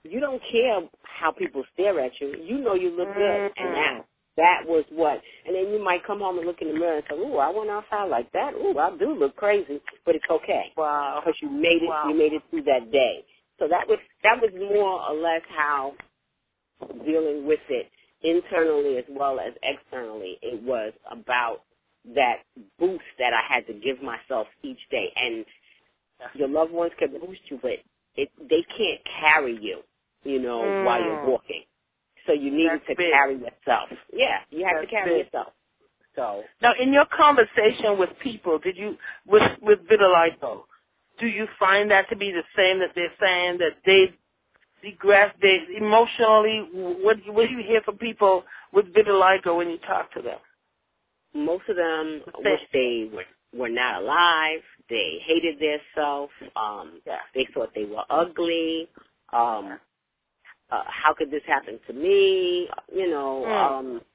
you 0.03 0.19
don't 0.19 0.41
care 0.51 0.81
how 1.03 1.31
people 1.31 1.63
stare 1.73 1.97
at 2.01 2.11
you. 2.19 2.35
You 2.43 2.57
know 2.59 2.73
you 2.75 2.89
look 2.89 3.13
good, 3.15 3.51
and 3.55 3.69
mm-hmm. 3.69 3.73
that 3.73 4.05
that 4.35 4.61
was 4.65 4.83
what. 4.91 5.21
And 5.45 5.55
then 5.55 5.71
you 5.71 5.83
might 5.83 6.05
come 6.05 6.19
home 6.19 6.37
and 6.37 6.47
look 6.47 6.61
in 6.61 6.69
the 6.69 6.73
mirror 6.73 6.97
and 6.97 7.03
say, 7.09 7.15
"Ooh, 7.15 7.37
I 7.37 7.49
went 7.49 7.69
outside 7.69 8.09
like 8.09 8.31
that. 8.33 8.53
Ooh, 8.55 8.77
I 8.77 8.95
do 8.97 9.15
look 9.15 9.35
crazy," 9.35 9.79
but 10.05 10.15
it's 10.15 10.25
okay 10.29 10.73
Wow. 10.75 11.21
because 11.21 11.39
you 11.41 11.49
made 11.49 11.83
it. 11.83 11.87
Wow. 11.87 12.09
You 12.09 12.17
made 12.17 12.33
it 12.33 12.41
through 12.49 12.63
that 12.63 12.91
day. 12.91 13.23
So 13.59 13.67
that 13.69 13.87
was 13.87 13.99
that 14.23 14.41
was 14.41 14.51
more 14.55 15.01
or 15.09 15.15
less 15.21 15.41
how 15.49 15.93
dealing 17.05 17.45
with 17.47 17.59
it 17.69 17.89
internally 18.23 18.97
as 18.97 19.05
well 19.09 19.39
as 19.39 19.53
externally. 19.63 20.37
It 20.41 20.61
was 20.63 20.93
about 21.11 21.61
that 22.15 22.37
boost 22.79 23.03
that 23.19 23.33
I 23.33 23.41
had 23.53 23.67
to 23.67 23.73
give 23.73 24.01
myself 24.01 24.47
each 24.63 24.79
day. 24.91 25.11
And 25.15 25.45
your 26.35 26.47
loved 26.49 26.71
ones 26.73 26.93
can 26.99 27.11
boost 27.11 27.41
you, 27.49 27.59
but 27.61 27.73
it 28.15 28.29
they 28.49 28.63
can't 28.77 29.01
carry 29.21 29.57
you, 29.61 29.81
you 30.23 30.39
know, 30.39 30.63
Mm. 30.63 30.83
while 30.83 31.03
you're 31.03 31.15
walking. 31.15 31.63
So 32.27 32.33
you 32.33 32.51
needed 32.51 32.71
That's 32.81 32.87
to 32.87 32.95
big. 32.95 33.11
carry 33.11 33.35
yourself. 33.35 33.89
Yeah, 34.13 34.39
you 34.51 34.65
have 34.65 34.77
That's 34.77 34.85
to 34.89 34.91
carry 34.91 35.11
big. 35.17 35.25
yourself. 35.25 35.53
So 36.15 36.43
Now, 36.61 36.73
in 36.79 36.93
your 36.93 37.05
conversation 37.05 37.97
with 37.97 38.09
people, 38.19 38.59
did 38.59 38.77
you 38.77 38.97
with 39.27 39.43
with 39.61 39.79
vitiligo, 39.87 40.65
do 41.23 41.29
you 41.29 41.47
find 41.59 41.91
that 41.91 42.09
to 42.11 42.17
be 42.17 42.31
the 42.31 42.43
same 42.57 42.79
that 42.81 42.91
they're 42.95 43.13
saying 43.21 43.59
that 43.59 43.77
they 43.85 44.13
degress, 44.83 45.33
they 45.41 45.59
emotionally? 45.77 46.69
What 46.73 47.17
what 47.27 47.49
do 47.49 47.55
you 47.55 47.63
hear 47.67 47.81
from 47.83 47.97
people 47.97 48.45
with 48.73 48.93
vitiligo 48.93 49.57
when 49.57 49.69
you 49.71 49.79
talk 49.79 50.13
to 50.13 50.23
them? 50.23 50.39
most 51.35 51.69
of 51.69 51.77
them 51.77 52.21
wish 52.39 52.61
they 52.73 53.09
were 53.13 53.25
were 53.53 53.69
not 53.69 54.03
alive. 54.03 54.61
They 54.89 55.19
hated 55.25 55.59
their 55.59 55.79
self. 55.95 56.31
Um, 56.55 57.01
Yeah. 57.07 57.19
they 57.35 57.45
thought 57.53 57.73
they 57.75 57.85
were 57.85 58.05
ugly. 58.09 58.89
Um, 59.33 59.79
uh, 60.71 60.83
how 60.87 61.13
could 61.13 61.31
this 61.31 61.43
happen 61.47 61.79
to 61.87 61.93
me? 61.93 62.69
You 62.93 63.09
know, 63.09 63.43
Mm. 63.45 63.51
um, 63.51 64.05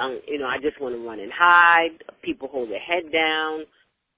um, 0.00 0.22
you 0.28 0.38
know, 0.38 0.48
I 0.48 0.58
just 0.58 0.80
want 0.80 0.94
to 0.96 1.06
run 1.08 1.20
and 1.20 1.32
hide. 1.32 2.04
People 2.22 2.48
hold 2.48 2.70
their 2.70 2.80
head 2.80 3.12
down. 3.12 3.66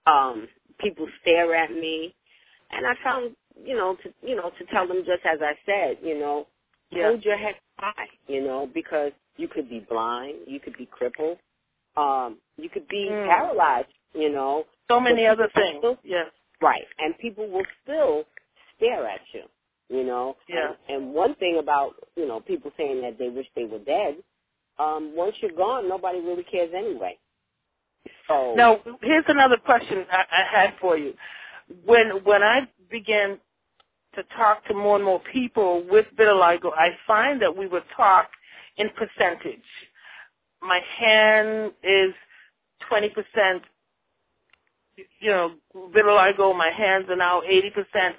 Um, 0.07 0.49
people 0.81 1.07
stare 1.23 1.55
at 1.55 1.71
me, 1.73 2.15
and 2.71 2.87
I 2.87 2.95
found, 3.05 3.37
you 3.65 3.77
know, 3.77 3.97
to 4.03 4.15
you 4.27 4.37
know, 4.37 4.51
to 4.59 4.65
tell 4.73 4.87
them 4.89 4.99
just 5.07 5.25
as 5.27 5.41
I 5.43 5.55
said, 5.67 5.99
you 6.03 6.19
know, 6.19 6.47
Yeah. 6.91 7.09
hold 7.11 7.25
your 7.25 7.37
head 7.39 7.57
high, 7.79 8.09
you 8.29 8.43
know, 8.43 8.67
because 8.73 9.13
you 9.37 9.49
could 9.49 9.69
be 9.69 9.81
blind, 9.81 10.41
you 10.47 10.61
could 10.61 10.77
be 10.77 10.87
crippled, 10.87 11.39
um, 11.97 12.39
you 12.57 12.69
could 12.71 12.89
be 12.89 13.09
Mm. 13.11 13.27
paralyzed, 13.27 13.93
you 14.15 14.31
know, 14.31 14.67
So 14.89 15.01
many 15.01 15.27
other 15.27 15.49
things. 15.49 15.79
still- 15.79 15.99
Yes. 16.05 16.31
right, 16.61 16.87
and 16.99 17.17
people 17.19 17.47
will 17.49 17.67
still 17.83 18.27
stare 18.77 19.07
at 19.07 19.23
you, 19.35 19.49
you 19.91 20.05
know. 20.05 20.37
Yeah. 20.49 20.75
And, 20.89 21.05
and 21.07 21.15
one 21.15 21.35
thing 21.37 21.59
about 21.59 21.97
you 22.17 22.27
know 22.27 22.41
people 22.41 22.73
saying 22.77 23.03
that 23.03 23.19
they 23.19 23.31
wish 23.31 23.49
they 23.55 23.65
were 23.67 23.81
dead, 23.81 24.23
um, 24.79 25.15
once 25.17 25.37
you're 25.43 25.53
gone, 25.53 25.89
nobody 25.89 26.21
really 26.21 26.45
cares 26.45 26.73
anyway. 26.75 27.19
So 28.29 28.55
Now, 28.57 28.81
here's 29.03 29.25
another 29.29 29.57
question 29.57 30.05
I, 30.11 30.25
I 30.31 30.61
had 30.61 30.75
for 30.81 30.97
you. 30.97 31.15
When 31.85 32.23
when 32.25 32.43
I 32.43 32.69
began 32.91 33.39
to 34.15 34.23
talk 34.37 34.65
to 34.67 34.75
more 34.75 34.97
and 34.97 35.05
more 35.05 35.21
people 35.33 35.85
with 35.91 36.07
vitiligo, 36.19 36.71
I 36.77 36.91
find 37.07 37.41
that 37.43 37.57
we 37.57 37.67
would 37.67 37.83
talk 37.97 38.29
in 38.77 38.89
percentage. 38.91 39.63
My 40.63 40.81
hand 40.99 41.73
is 41.83 42.15
20%, 42.91 43.61
you 45.21 45.31
know, 45.31 45.53
vitiligo. 45.75 46.57
My 46.57 46.71
hands 46.71 47.07
are 47.09 47.17
now 47.17 47.43
80%. 47.43 48.13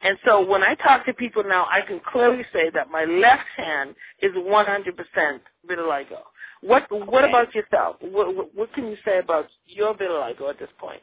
And 0.00 0.16
so 0.24 0.44
when 0.44 0.62
I 0.62 0.74
talk 0.74 1.06
to 1.06 1.12
people 1.14 1.42
now, 1.44 1.66
I 1.70 1.80
can 1.80 2.00
clearly 2.00 2.44
say 2.52 2.70
that 2.74 2.90
my 2.90 3.04
left 3.04 3.46
hand 3.56 3.94
is 4.22 4.32
100% 4.34 5.40
vitiligo. 5.68 6.18
What 6.62 6.90
what 6.90 7.24
Okay. 7.24 7.28
about 7.28 7.54
yourself? 7.54 7.96
What, 8.00 8.34
what, 8.34 8.54
what 8.54 8.72
can 8.72 8.88
you 8.88 8.96
say 9.04 9.18
about 9.18 9.46
your 9.66 9.94
vitiligo 9.94 10.50
at 10.50 10.58
this 10.58 10.70
point? 10.78 11.02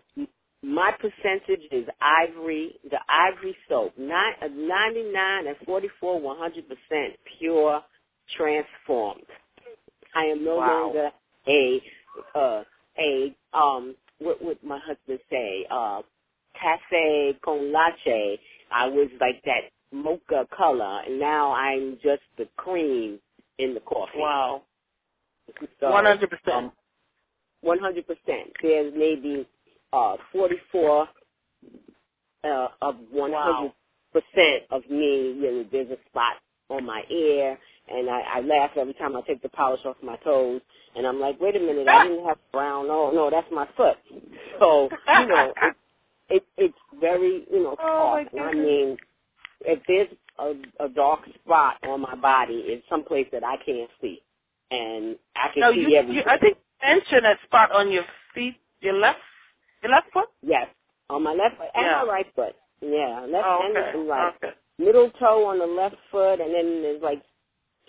my 0.63 0.91
percentage 0.93 1.61
is 1.71 1.87
ivory, 2.01 2.79
the 2.89 2.97
ivory 3.07 3.55
soap, 3.69 3.93
not 3.97 4.33
a 4.41 4.49
99 4.49 5.47
and 5.47 5.55
44, 5.63 6.19
100% 6.19 7.17
pure, 7.37 7.83
transformed. 8.35 9.25
I 10.15 10.25
am 10.25 10.43
no 10.43 10.57
Wow. 10.57 10.83
longer 10.87 11.11
a 11.47 11.81
uh, 12.33 12.63
a 12.97 13.35
um 13.53 13.95
what 14.19 14.41
would 14.43 14.61
my 14.63 14.79
husband 14.79 15.19
say 15.29 15.65
uh 15.69 16.01
cafe 16.59 17.37
con 17.43 17.71
leche. 17.71 18.39
I 18.71 18.87
was 18.87 19.09
like 19.21 19.41
that 19.45 19.69
mocha 19.91 20.47
color, 20.55 21.01
and 21.05 21.19
now 21.19 21.51
I'm 21.51 21.99
just 22.01 22.23
the 22.37 22.47
cream 22.57 23.19
in 23.59 23.73
the 23.73 23.81
coffee. 23.81 24.17
Wow, 24.19 24.63
100%. 25.83 26.21
um, 26.53 26.71
100%. 27.65 28.05
There's 28.61 28.93
maybe 28.95 29.47
uh, 29.93 30.15
44 30.33 31.07
uh, 32.45 32.67
of 32.81 32.95
100% 33.13 33.71
of 34.71 34.83
me. 34.89 35.33
You 35.39 35.41
know, 35.41 35.65
there's 35.71 35.89
a 35.91 35.97
spot 36.09 36.33
on 36.69 36.85
my 36.85 37.03
ear, 37.11 37.57
and 37.89 38.09
I, 38.09 38.21
I 38.37 38.41
laugh 38.41 38.71
every 38.77 38.93
time 38.95 39.15
I 39.15 39.21
take 39.21 39.41
the 39.41 39.49
polish 39.49 39.81
off 39.85 39.97
my 40.03 40.17
toes. 40.17 40.61
And 40.95 41.07
I'm 41.07 41.19
like, 41.19 41.39
wait 41.41 41.55
a 41.55 41.59
minute, 41.59 41.87
I 41.87 42.07
didn't 42.07 42.25
have 42.27 42.37
brown. 42.51 42.87
Oh 42.89 43.11
no, 43.13 43.29
that's 43.31 43.47
my 43.51 43.67
foot. 43.77 43.97
So 44.59 44.89
you 45.21 45.27
know, 45.27 45.53
it, 45.61 45.75
it 46.29 46.43
it's 46.57 46.77
very 46.99 47.45
you 47.51 47.63
know 47.63 47.75
Oh, 47.79 48.15
I 48.41 48.53
mean, 48.53 48.97
if 49.61 49.79
there's 49.87 50.09
a, 50.39 50.85
a 50.85 50.89
dark 50.89 51.21
spot 51.43 51.75
on 51.87 52.01
my 52.01 52.15
body, 52.15 52.63
it's 52.67 52.85
someplace 52.89 53.27
that 53.33 53.43
I 53.43 53.57
can't 53.65 53.89
see, 54.01 54.21
and 54.75 55.17
I 55.35 55.49
can 55.53 55.61
no, 55.61 55.71
see 55.73 55.81
you, 55.81 55.97
everything. 55.97 56.15
you, 56.17 56.23
I 56.27 56.37
think 56.39 56.57
you 56.57 56.87
mentioned 56.89 57.25
a 57.25 57.35
spot 57.45 57.71
on 57.71 57.91
your 57.91 58.03
feet, 58.35 58.55
your 58.81 58.95
left, 58.95 59.19
your 59.83 59.91
left 59.91 60.07
foot. 60.13 60.29
Yes, 60.43 60.67
on 61.09 61.23
my 61.23 61.33
left 61.33 61.57
foot 61.57 61.69
and 61.75 61.85
Yeah. 61.85 62.03
my 62.05 62.11
right 62.11 62.27
foot. 62.35 62.55
Yeah, 62.81 63.21
left 63.29 63.47
Oh, 63.47 63.61
and 63.65 63.77
okay. 63.77 63.91
and 63.99 64.09
right. 64.09 64.35
Okay. 64.37 64.53
Middle 64.79 65.09
toe 65.19 65.45
on 65.47 65.59
the 65.59 65.65
left 65.67 65.97
foot, 66.11 66.41
and 66.41 66.53
then 66.53 66.81
there's 66.83 67.01
like 67.01 67.21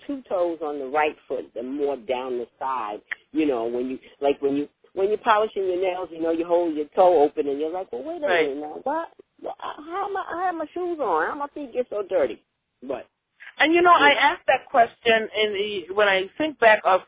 two 0.07 0.21
toes 0.29 0.59
on 0.63 0.79
the 0.79 0.87
right 0.87 1.15
foot, 1.27 1.51
and 1.55 1.77
more 1.77 1.97
down 1.97 2.37
the 2.39 2.47
side. 2.59 3.01
You 3.31 3.45
know, 3.47 3.65
when 3.65 3.89
you 3.89 3.99
like 4.21 4.41
when 4.41 4.55
you 4.57 4.69
when 4.93 5.09
you're 5.09 5.17
polishing 5.19 5.65
your 5.67 5.81
nails, 5.81 6.09
you 6.11 6.21
know, 6.21 6.31
you 6.31 6.45
hold 6.45 6.75
your 6.75 6.87
toe 6.95 7.23
open, 7.23 7.47
and 7.47 7.59
you're 7.59 7.71
like, 7.71 7.91
well, 7.91 8.03
wait 8.03 8.23
a 8.23 8.27
Right. 8.27 8.49
minute 8.49 8.61
now, 8.61 8.79
what? 8.83 9.09
Well, 9.41 9.55
how 9.59 10.07
am 10.09 10.17
I? 10.17 10.25
I 10.41 10.45
have 10.47 10.55
my 10.55 10.65
shoes 10.73 10.99
on. 10.99 11.27
How 11.29 11.35
my 11.35 11.47
feet 11.53 11.73
get 11.73 11.87
so 11.89 12.03
dirty? 12.09 12.43
But 12.83 13.07
And 13.59 13.73
you 13.73 13.81
know, 13.81 13.93
I 13.93 14.11
asked 14.11 14.43
that 14.47 14.65
question 14.69 15.29
in 15.43 15.53
the, 15.53 15.93
when 15.95 16.07
I 16.07 16.29
think 16.37 16.59
back 16.59 16.81
of 16.85 17.01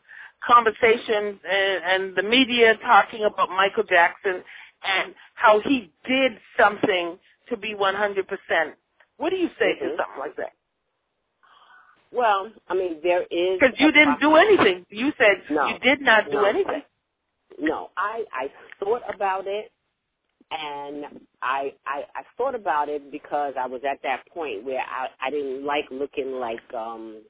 conversations 0.46 1.40
and, 1.50 1.84
and 1.84 2.16
the 2.16 2.24
media 2.24 2.76
talking 2.86 3.26
about 3.26 3.50
Michael 3.50 3.84
Jackson 3.84 4.44
and 4.84 5.14
how 5.36 5.60
he 5.62 5.92
did 6.08 6.34
something 6.60 7.18
to 7.50 7.58
be 7.58 7.76
100%. 7.76 8.26
What 9.18 9.32
do 9.32 9.36
you 9.36 9.50
say 9.60 9.76
to 9.80 9.86
Mhm. 9.86 9.98
something 9.98 10.20
like 10.20 10.36
that? 10.38 10.54
well, 12.12 12.52
I 12.70 12.74
mean, 12.74 13.00
there 13.04 13.24
is 13.30 13.60
Because 13.60 13.80
you 13.80 13.92
didn't 13.92 14.20
do 14.20 14.36
anything. 14.36 14.86
You 14.90 15.14
said 15.18 15.44
No. 15.50 15.68
you 15.68 15.80
did 15.80 16.02
not 16.02 16.26
do 16.32 16.38
No. 16.38 16.46
anything. 16.46 16.84
no, 17.60 17.92
I 17.98 18.26
I 18.32 18.52
thought 18.80 19.04
about 19.14 19.48
it, 19.48 19.72
and 20.52 21.06
I 21.42 21.74
I 21.86 22.04
I 22.16 22.24
thought 22.38 22.56
about 22.56 22.90
it 22.90 23.12
because 23.12 23.54
I 23.60 23.68
was 23.68 23.82
at 23.90 24.02
that 24.04 24.24
point 24.34 24.64
where 24.66 24.82
I 24.82 25.08
I 25.22 25.30
didn't 25.30 25.66
like 25.66 25.86
looking 25.92 26.34
like 26.34 26.62
um 26.76 27.22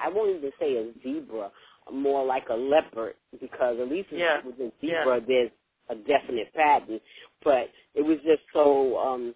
I 0.00 0.08
won't 0.10 0.36
even 0.36 0.52
say 0.60 0.76
a 0.76 0.92
zebra, 1.02 1.50
more 1.92 2.24
like 2.24 2.48
a 2.50 2.54
leopard 2.54 3.14
because 3.40 3.78
at 3.80 3.88
least 3.88 4.10
Yeah. 4.12 4.40
with 4.44 4.60
a 4.60 4.72
zebra 4.80 5.20
there's 5.26 5.50
a 5.90 5.94
definite 5.96 6.52
pattern, 6.54 7.00
but 7.44 7.70
it 7.94 8.02
was 8.02 8.18
just 8.24 8.42
so 8.52 8.98
um 8.98 9.34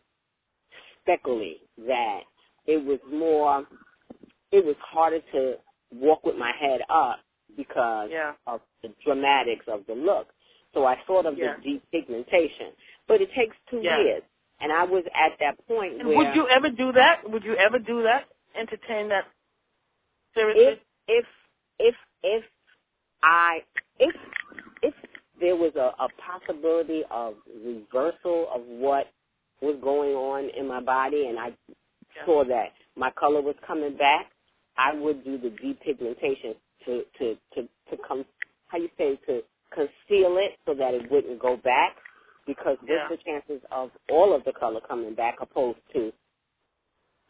speckly 1.02 1.58
that 1.86 2.22
it 2.66 2.84
was 2.84 2.98
more, 3.10 3.66
it 4.52 4.64
was 4.64 4.76
harder 4.80 5.20
to 5.32 5.56
walk 5.92 6.24
with 6.24 6.36
my 6.36 6.52
head 6.52 6.82
up 6.90 7.20
because 7.56 8.10
Yeah. 8.10 8.34
of 8.46 8.60
the 8.82 8.88
dramatics 9.04 9.66
of 9.68 9.86
the 9.86 9.94
look. 9.94 10.28
So 10.74 10.86
I 10.86 10.96
thought 11.06 11.26
of 11.26 11.38
Yeah. 11.38 11.56
the 11.58 11.80
depigmentation. 11.94 12.74
But 13.08 13.20
it 13.22 13.32
takes 13.34 13.56
two 13.70 13.80
Yeah. 13.82 13.98
years. 13.98 14.22
And 14.60 14.72
I 14.72 14.84
was 14.84 15.04
at 15.14 15.38
that 15.40 15.58
point. 15.66 15.92
point 15.92 16.00
And 16.00 16.08
where 16.08 16.18
would 16.18 16.34
you 16.36 16.48
ever 16.48 16.70
do 16.70 16.92
that? 16.92 17.28
Would 17.30 17.44
you 17.44 17.56
ever 17.56 17.78
do 17.78 18.02
that? 18.04 18.28
Entertain 18.56 19.08
that 19.10 19.26
seriously? 20.34 20.74
if 20.74 20.80
if 21.08 21.26
if 21.78 21.96
if 22.22 22.44
I 23.22 23.64
if 23.98 24.14
if 24.82 24.94
there 25.40 25.56
was 25.56 25.74
a, 25.76 25.92
a 26.02 26.08
possibility 26.20 27.04
of 27.10 27.36
reversal 27.64 28.48
of 28.54 28.62
what 28.66 29.08
was 29.62 29.76
going 29.82 30.14
on 30.14 30.50
in 30.50 30.68
my 30.68 30.80
body 30.80 31.26
and 31.28 31.38
I 31.38 31.54
Yeah. 32.16 32.26
saw 32.26 32.44
that 32.44 32.72
my 32.96 33.10
color 33.12 33.42
was 33.42 33.56
coming 33.66 33.96
back, 33.96 34.32
I 34.76 34.94
would 34.94 35.24
do 35.24 35.38
the 35.38 35.50
depigmentation 35.50 36.56
to 36.86 37.04
to 37.18 37.36
to 37.54 37.68
to 37.90 37.98
come 38.06 38.24
how 38.68 38.78
you 38.78 38.90
say 38.98 39.16
to 39.26 39.42
conceal 39.74 40.38
it 40.38 40.58
so 40.66 40.74
that 40.74 40.94
it 40.94 41.10
wouldn't 41.10 41.40
go 41.40 41.56
back 41.58 41.96
because 42.46 42.78
Yeah. 42.88 43.08
what's 43.08 43.22
the 43.22 43.30
chances 43.30 43.62
of 43.72 43.90
all 44.10 44.34
of 44.34 44.44
the 44.44 44.52
color 44.52 44.80
coming 44.86 45.14
back 45.14 45.36
opposed 45.40 45.80
to 45.94 46.12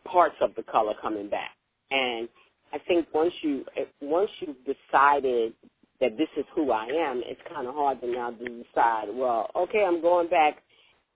parts 0.04 0.36
of 0.40 0.54
the 0.56 0.62
color 0.64 0.94
coming 1.02 1.28
back 1.28 1.52
and 1.90 2.28
I 2.72 2.78
think 2.80 3.08
once 3.14 3.34
you 3.42 3.64
once 4.02 4.30
you've 4.40 4.56
decided 4.64 5.54
that 6.00 6.16
this 6.18 6.28
is 6.36 6.44
who 6.54 6.70
I 6.72 6.86
am, 6.86 7.22
it's 7.24 7.40
kind 7.52 7.66
of 7.68 7.74
hard 7.74 8.00
to 8.02 8.08
now 8.08 8.32
decide. 8.32 9.08
Well, 9.14 9.50
okay, 9.56 9.84
I'm 9.84 10.00
going 10.02 10.28
back. 10.28 10.62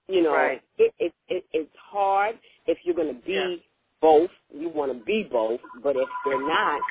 You 0.08 0.22
know, 0.22 0.32
Right. 0.34 0.62
it, 0.78 0.94
it 0.98 1.14
it 1.28 1.44
it's 1.52 1.70
hard 1.76 2.38
if 2.66 2.78
you're 2.84 2.94
going 2.96 3.14
to 3.14 3.22
be 3.26 3.32
Yeah. 3.34 3.56
both. 4.00 4.30
You 4.52 4.70
want 4.70 4.92
to 4.96 5.04
be 5.04 5.24
both, 5.30 5.60
but 5.82 5.96
if 5.96 6.08
they're 6.24 6.46
not, 6.46 6.82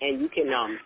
and 0.00 0.20
you 0.20 0.28
can 0.28 0.52
um 0.52 0.78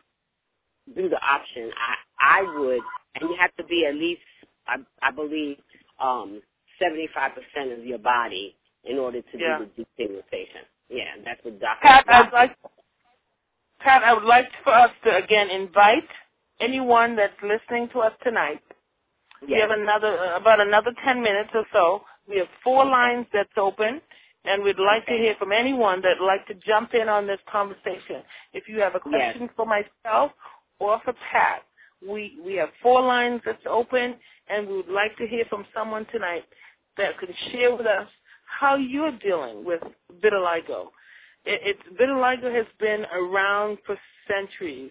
do 0.97 1.09
the 1.09 1.21
option, 1.23 1.71
I 1.77 2.41
I 2.41 2.59
would, 2.59 2.83
and 3.17 3.31
you 3.31 3.37
have 3.41 3.55
to 3.57 3.65
be 3.65 3.87
at 3.87 3.95
least 3.95 4.23
I 4.67 4.77
I 5.03 5.11
believe 5.11 5.59
um 6.01 6.43
seventy 6.81 7.09
five 7.15 7.33
percent 7.35 7.73
of 7.79 7.85
your 7.87 7.99
body 7.99 8.57
in 8.85 8.99
order 8.99 9.23
to 9.23 9.39
Yeah. 9.39 9.59
do 9.59 9.67
the 9.77 9.85
depigmentation. 10.05 10.65
Yeah, 10.89 11.05
that's 11.25 11.45
what 11.45 11.61
Dr. 11.61 11.79
Pat, 11.83 12.05
I'd 12.09 12.33
like 12.33 12.57
Pat, 13.81 14.03
I 14.05 14.15
would 14.15 14.25
like 14.25 14.49
for 14.65 14.75
us 14.75 14.91
to 15.05 15.17
again 15.17 15.51
invite 15.51 16.09
anyone 16.61 17.17
that's 17.17 17.35
listening 17.43 17.89
to 17.95 18.01
us 18.01 18.13
tonight. 18.25 18.63
We 19.49 19.61
have 19.61 19.71
another 19.71 20.19
uh, 20.19 20.37
about 20.39 20.61
another 20.61 20.93
ten 21.05 21.23
minutes 21.23 21.51
or 21.55 21.65
so. 21.73 22.03
We 22.29 22.39
have 22.39 22.49
four 22.65 22.85
lines 22.87 23.27
that's 23.33 23.51
open, 23.57 24.01
and 24.45 24.63
we'd 24.65 24.79
like 24.81 25.07
to 25.07 25.13
hear 25.13 25.35
from 25.39 25.53
anyone 25.53 26.03
that'd 26.03 26.21
like 26.23 26.47
to 26.49 26.55
jump 26.67 26.95
in 26.95 27.09
on 27.09 27.27
this 27.27 27.41
conversation. 27.51 28.23
If 28.55 28.69
you 28.69 28.81
have 28.81 28.95
a 28.97 29.01
Yes. 29.11 29.35
question 29.37 29.51
for 29.57 29.67
myself 29.67 30.33
or 30.79 31.01
for 31.05 31.15
Pat, 31.33 31.63
we 32.07 32.39
we 32.45 32.55
have 32.55 32.69
four 32.83 33.03
lines 33.03 33.41
that's 33.45 33.63
open, 33.69 34.15
and 34.49 34.69
we 34.69 34.77
would 34.77 34.89
like 34.89 35.17
to 35.19 35.27
hear 35.27 35.45
from 35.49 35.65
someone 35.75 36.07
tonight 36.13 36.45
that 36.97 37.19
can 37.19 37.29
share 37.51 37.75
with 37.75 37.87
us 37.87 38.09
how 38.45 38.77
you're 38.77 39.17
dealing 39.19 39.65
with 39.65 39.81
vitiligo. 40.23 40.89
It, 41.45 41.61
it's 41.65 42.01
vitiligo 42.01 42.55
has 42.55 42.67
been 42.81 43.05
around 43.15 43.79
for 43.87 43.97
centuries, 44.29 44.91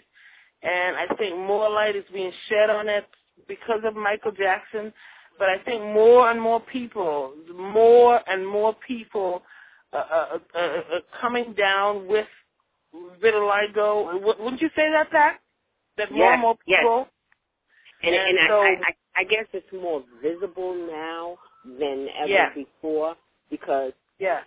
and 0.63 0.95
I 0.97 1.07
think 1.17 1.35
more 1.37 1.69
light 1.69 1.95
is 1.95 2.05
being 2.13 2.31
shed 2.49 2.69
on 2.69 2.87
it 2.89 3.05
because 3.47 3.81
of 3.85 3.95
Michael 3.95 4.31
Jackson. 4.31 4.93
But 5.39 5.49
I 5.49 5.59
think 5.59 5.83
more 5.83 6.31
and 6.31 6.41
more 6.41 6.59
people, 6.59 7.33
more 7.55 8.19
and 8.27 8.45
more 8.47 8.75
people, 8.87 9.43
uh, 9.93 9.97
uh, 9.97 10.37
uh, 10.55 10.57
uh, 10.59 10.99
coming 11.21 11.53
down 11.53 12.07
with 12.07 12.25
vitiligo. 13.23 14.13
W- 14.19 14.43
Wouldn't 14.43 14.61
you 14.61 14.69
say 14.75 14.89
that, 14.91 15.11
Pat? 15.11 15.39
That 15.97 16.11
more 16.11 16.19
Yes, 16.25 16.33
and 16.33 16.41
more 16.41 16.55
yes. 16.67 16.79
people. 16.81 17.07
And, 18.03 18.15
And 18.15 18.37
and 18.39 18.49
so- 18.49 18.61
I, 18.61 18.69
I, 18.69 18.93
I 19.21 19.23
guess 19.25 19.45
it's 19.53 19.73
more 19.73 20.03
visible 20.21 20.73
now 20.75 21.37
than 21.65 22.07
ever 22.19 22.29
Yeah. 22.31 22.53
before 22.53 23.15
because 23.49 23.93
Yeah. 24.19 24.41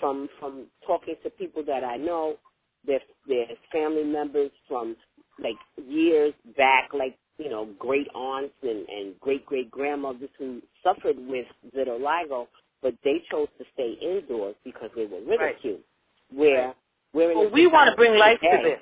from 0.00 0.28
from 0.40 0.66
talking 0.86 1.16
to 1.22 1.30
people 1.30 1.62
that 1.64 1.84
I 1.84 1.96
know, 1.96 2.38
their 2.86 3.00
their 3.26 3.46
family 3.72 4.04
members 4.04 4.50
from 4.68 4.96
like 5.38 5.56
years 5.76 6.34
back, 6.56 6.90
like 6.94 7.16
you 7.38 7.48
know, 7.50 7.66
great 7.78 8.08
aunts 8.14 8.54
and, 8.62 8.88
and 8.88 9.20
great 9.20 9.46
great 9.46 9.70
grandmothers 9.70 10.30
who 10.38 10.62
suffered 10.82 11.16
with 11.18 11.46
vitiligo, 11.74 12.48
but 12.82 12.94
they 13.04 13.22
chose 13.30 13.48
to 13.58 13.64
stay 13.74 13.92
indoors 14.02 14.56
because 14.64 14.90
they 14.96 15.06
were 15.06 15.20
ridiculed. 15.20 15.80
Where 16.32 16.66
Right. 16.68 16.76
we're 17.14 17.34
Well, 17.36 17.50
we 17.50 17.66
want 17.66 17.90
to 17.90 17.96
bring 17.96 18.18
life 18.18 18.40
to 18.40 18.58
this. 18.62 18.80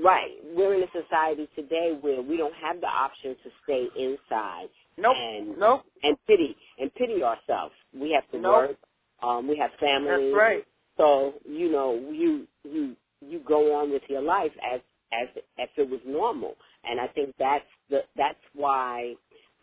Right. 0.00 0.32
We're 0.56 0.74
in 0.74 0.82
a 0.82 0.92
society 0.92 1.48
today 1.56 1.96
where 2.00 2.22
we 2.22 2.36
don't 2.36 2.54
have 2.54 2.80
the 2.80 2.88
option 2.88 3.36
to 3.44 3.50
stay 3.64 3.86
inside 3.96 4.68
Nope. 4.98 5.16
and 5.16 5.58
Nope. 5.58 5.82
and 6.02 6.16
pity 6.26 6.56
and 6.78 6.92
pity 6.94 7.22
ourselves. 7.22 7.74
We 7.94 8.12
have 8.12 8.28
to 8.32 8.38
Nope. 8.40 8.52
work. 8.52 8.76
Um, 9.22 9.48
we 9.48 9.56
have 9.58 9.70
families. 9.80 10.32
That's 10.34 10.40
right. 10.40 10.64
So 10.98 11.34
you 11.48 11.70
know, 11.70 11.94
you 12.12 12.48
you 12.64 12.96
you 13.20 13.40
go 13.46 13.76
on 13.76 13.90
with 13.92 14.02
your 14.08 14.22
life 14.22 14.52
as 14.62 14.80
as 15.12 15.28
as 15.60 15.68
it 15.76 15.88
was 15.88 16.00
normal, 16.06 16.56
and 16.84 17.00
I 17.00 17.06
think 17.08 17.34
that's 17.38 17.64
the 17.90 18.00
that's 18.16 18.40
why 18.54 19.14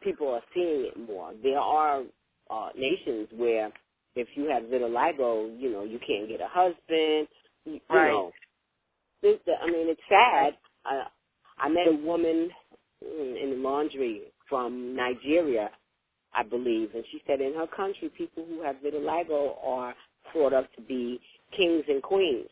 people 0.02 0.30
are 0.30 0.44
seeing 0.56 0.86
it 0.86 0.98
more. 1.10 1.34
There 1.44 1.60
are 1.60 2.04
uh, 2.50 2.70
nations 2.78 3.30
where 3.36 3.72
if 4.15 4.28
you 4.36 4.46
have 4.50 4.63
vitiligo, 4.63 5.60
you 5.60 5.72
know, 5.72 5.84
you 5.84 6.00
can't 6.08 6.30
get 6.30 6.42
a 6.42 6.48
husband. 6.50 7.28
You, 7.65 7.74
you 7.74 7.82
Right. 7.89 8.08
know, 8.12 8.32
this, 9.21 9.38
I 9.62 9.67
mean, 9.67 9.89
it's 9.89 10.01
sad. 10.10 10.53
I, 10.86 11.03
I 11.60 11.69
met 11.69 11.88
a 11.88 11.95
woman 12.05 12.49
in 13.01 13.62
laundry 13.63 14.23
from 14.49 14.95
Nigeria, 14.95 15.69
I 16.34 16.43
believe, 16.43 16.89
and 16.93 17.03
she 17.12 17.21
said 17.27 17.41
in 17.41 17.53
her 17.55 17.67
country, 17.67 18.10
people 18.17 18.45
who 18.47 18.62
have 18.63 18.77
vitiligo 18.77 19.55
are 19.63 19.93
thought 20.34 20.53
of 20.53 20.65
to 20.75 20.82
be 20.82 21.19
kings 21.55 21.84
and 21.88 22.01
queens. 22.01 22.47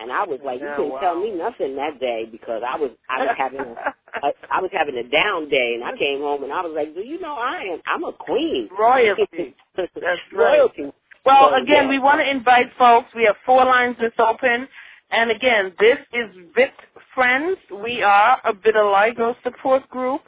And 0.00 0.10
I 0.10 0.24
was 0.24 0.40
like, 0.44 0.60
you 0.60 0.68
couldn't 0.76 0.92
wow. 0.92 1.00
tell 1.00 1.20
me 1.20 1.30
nothing 1.32 1.76
that 1.76 2.00
day 2.00 2.26
because 2.30 2.62
I 2.66 2.76
was 2.78 2.90
I 3.10 3.18
was 3.26 3.34
having 3.36 3.60
a, 3.60 4.26
a 4.26 4.32
I 4.50 4.60
was 4.60 4.70
having 4.72 4.96
a 4.96 5.02
down 5.02 5.48
day, 5.50 5.74
and 5.74 5.84
I 5.84 5.96
came 5.98 6.20
home 6.20 6.42
and 6.42 6.52
I 6.52 6.62
was 6.62 6.72
like, 6.74 6.94
do 6.94 7.02
you 7.02 7.20
know 7.20 7.34
I 7.34 7.60
am 7.74 7.80
I'm 7.86 8.04
a 8.04 8.12
queen. 8.12 8.68
royalty. 8.78 9.54
That's 9.76 9.90
right. 9.96 10.20
Royalty. 10.32 10.92
Well, 11.26 11.50
So, 11.50 11.62
again, 11.62 11.84
yeah. 11.84 11.88
we 11.88 11.98
want 11.98 12.20
to 12.20 12.30
invite 12.30 12.66
folks. 12.78 13.08
We 13.14 13.24
have 13.24 13.36
four 13.44 13.64
lines 13.64 13.96
that's 14.00 14.14
open. 14.18 14.66
And 15.10 15.30
again, 15.30 15.72
this 15.78 15.98
is 16.12 16.30
Vit 16.54 16.72
Friends. 17.14 17.58
We 17.82 18.02
are 18.02 18.38
a 18.44 18.52
vitiligo 18.52 19.34
support 19.42 19.88
group 19.90 20.22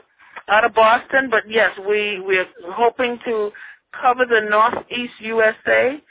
out 0.49 0.65
of 0.65 0.75
Boston. 0.75 1.29
But 1.31 1.45
yes, 1.49 1.71
we, 1.89 2.21
we're 2.21 2.47
hoping 2.71 3.19
to 3.25 3.51
cover 4.01 4.25
the 4.29 4.49
Northeast 4.49 5.15
USA. 5.21 6.03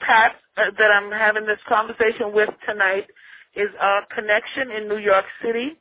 Pat, 0.00 0.32
uh, 0.56 0.64
that 0.78 0.90
I'm 0.90 1.10
having 1.10 1.46
this 1.46 1.58
conversation 1.68 2.32
with 2.32 2.48
tonight, 2.68 3.06
is 3.54 3.68
our 3.80 4.02
connection 4.14 4.70
in 4.70 4.88
New 4.88 4.98
York 4.98 5.24
City. 5.44 5.76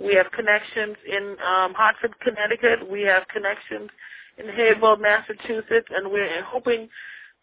We 0.00 0.14
have 0.14 0.30
connections 0.32 0.96
in 1.08 1.36
um, 1.46 1.74
Hartford, 1.74 2.18
Connecticut. 2.20 2.88
We 2.90 3.02
have 3.02 3.22
connections 3.32 3.90
in 4.38 4.46
Haverhill, 4.46 4.96
Massachusetts, 4.96 5.88
and 5.90 6.10
we're 6.10 6.42
hoping 6.42 6.88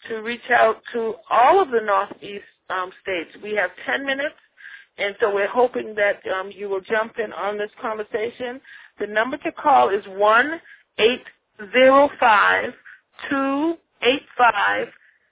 to 0.10 0.18
reach 0.18 0.50
out 0.50 0.82
to 0.94 1.16
all 1.30 1.62
of 1.62 1.70
the 1.70 1.80
Northeast 1.82 2.44
um, 2.72 2.92
states. 3.02 3.32
We 3.44 3.54
have 3.56 3.72
10 3.86 4.06
minutes, 4.06 4.36
and 4.98 5.16
so 5.20 5.34
we're 5.34 5.48
hoping 5.50 5.96
that 5.96 6.22
um, 6.34 6.52
you 6.54 6.70
will 6.70 6.82
jump 6.82 7.14
in 7.24 7.34
on 7.34 7.58
this 7.58 7.72
conversation. 7.82 8.62
The 9.00 9.08
number 9.08 9.38
to 9.38 9.52
call 9.52 9.90
is 9.90 10.04
one 10.10 10.62
eight 11.00 11.24
zero 11.74 12.10
five 12.20 12.74
two 13.30 13.76
eight 14.04 14.24
five 14.38 14.88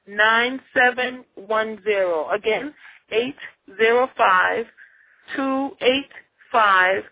nine 0.07 0.59
seven 0.73 1.25
one 1.35 1.79
zero. 1.83 2.29
Again, 2.31 2.73
eight 3.11 3.35
zero 3.77 4.09
five 4.17 4.65
two 5.35 5.71
eight 5.81 6.09
five 6.51 7.03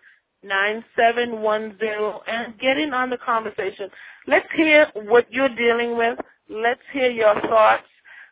nine 0.44 0.84
seven 0.96 1.42
one 1.42 1.78
zero, 1.80 2.22
and 2.28 2.58
get 2.60 2.78
in 2.78 2.94
on 2.94 3.10
the 3.10 3.18
conversation. 3.18 3.90
Let's 4.28 4.48
hear 4.56 4.88
what 4.96 5.32
you're 5.32 5.56
dealing 5.56 5.98
with. 5.98 6.20
Let's 6.50 6.82
hear 6.94 7.12
your 7.12 7.40
thoughts. 7.42 7.84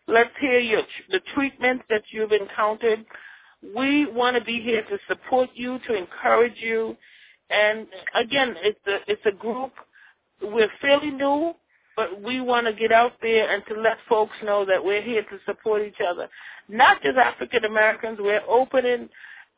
Let's 0.08 0.32
hear 0.40 0.60
your 0.60 0.84
the 1.10 1.22
treatment 1.34 1.82
that 1.90 2.04
you've 2.12 2.32
encountered. 2.32 3.06
We 3.76 4.06
want 4.06 4.38
to 4.38 4.44
be 4.44 4.62
here 4.62 4.84
to 4.84 4.98
support 5.08 5.50
you, 5.56 5.80
to 5.88 5.96
encourage 5.96 6.58
you, 6.58 6.96
and 7.50 7.88
again, 8.14 8.56
it's 8.62 8.80
a 8.88 8.98
it's 9.12 9.26
a 9.26 9.32
group. 9.32 9.74
We're 10.42 10.70
fairly 10.82 11.12
new, 11.12 11.54
but 11.96 12.22
we 12.22 12.42
want 12.42 12.68
to 12.68 12.74
get 12.74 12.92
out 12.92 13.14
there 13.22 13.50
and 13.52 13.64
to 13.68 13.80
let 13.80 13.98
folks 14.08 14.36
know 14.44 14.66
that 14.66 14.84
we're 14.84 15.02
here 15.02 15.24
to 15.24 15.40
support 15.46 15.82
each 15.82 16.02
other. 16.08 16.28
Not 16.70 17.02
just 17.02 17.18
African 17.18 17.66
Americans. 17.66 18.20
We're 18.22 18.42
opening 18.48 19.10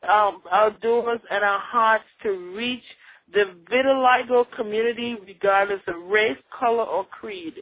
um, 0.08 0.42
our 0.50 0.70
doors 0.82 1.20
and 1.30 1.44
our 1.44 1.58
hearts 1.58 2.04
to 2.22 2.54
reach 2.56 2.84
the 3.32 3.54
vitiligo 3.70 4.46
community, 4.56 5.16
regardless 5.26 5.80
of 5.86 5.94
race, 6.08 6.38
color, 6.58 6.84
or 6.84 7.04
creed. 7.06 7.54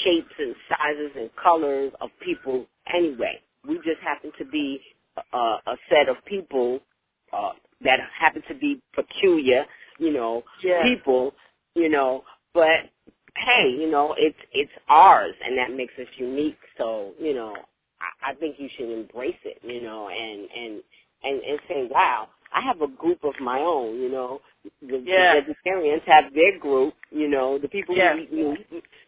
shapes 0.04 0.34
and 0.38 0.54
sizes 0.68 1.12
and 1.16 1.30
colors 1.42 1.92
of 2.00 2.10
people 2.24 2.66
anyway. 2.94 3.40
We 3.66 3.76
just 3.76 4.00
happen 4.02 4.30
to 4.38 4.44
be 4.44 4.80
a, 5.32 5.38
a 5.38 5.76
set 5.88 6.08
of 6.08 6.16
people 6.26 6.80
uh, 7.34 7.52
that 7.82 8.00
happen 8.18 8.42
to 8.48 8.56
be 8.56 8.82
peculiar, 8.94 9.66
you 9.98 10.12
know, 10.12 10.44
Yeah. 10.62 10.82
people, 10.84 11.34
you 11.76 11.90
know, 11.90 12.24
but 12.54 12.90
hey, 13.36 13.70
you 13.78 13.90
know, 13.90 14.14
it's 14.18 14.38
it's 14.52 14.72
ours 14.88 15.34
and 15.44 15.58
that 15.58 15.72
makes 15.72 15.94
us 16.00 16.08
unique. 16.18 16.58
So, 16.78 17.14
you 17.20 17.34
know, 17.34 17.56
I, 18.00 18.32
I 18.32 18.34
think 18.36 18.56
you 18.58 18.68
should 18.76 18.90
embrace 18.90 19.36
it, 19.44 19.58
you 19.64 19.82
know, 19.82 20.10
and 20.10 20.48
and 20.56 20.82
and 21.24 21.42
and 21.42 21.60
say, 21.68 21.88
wow, 21.90 22.28
I 22.54 22.62
have 22.62 22.82
a 22.82 22.88
group 22.88 23.24
of 23.24 23.34
my 23.40 23.60
own, 23.60 24.00
you 24.00 24.10
know. 24.10 24.40
The, 24.82 25.02
Yeah. 25.06 25.34
the 25.34 25.42
vegetarians 25.42 26.02
have 26.06 26.34
their 26.34 26.58
group, 26.60 26.94
you 27.10 27.28
know. 27.28 27.58
The 27.58 27.68
people 27.68 27.96
Yeah. 27.96 28.14
who 28.14 28.20
eat 28.22 28.32
meat, 28.32 28.66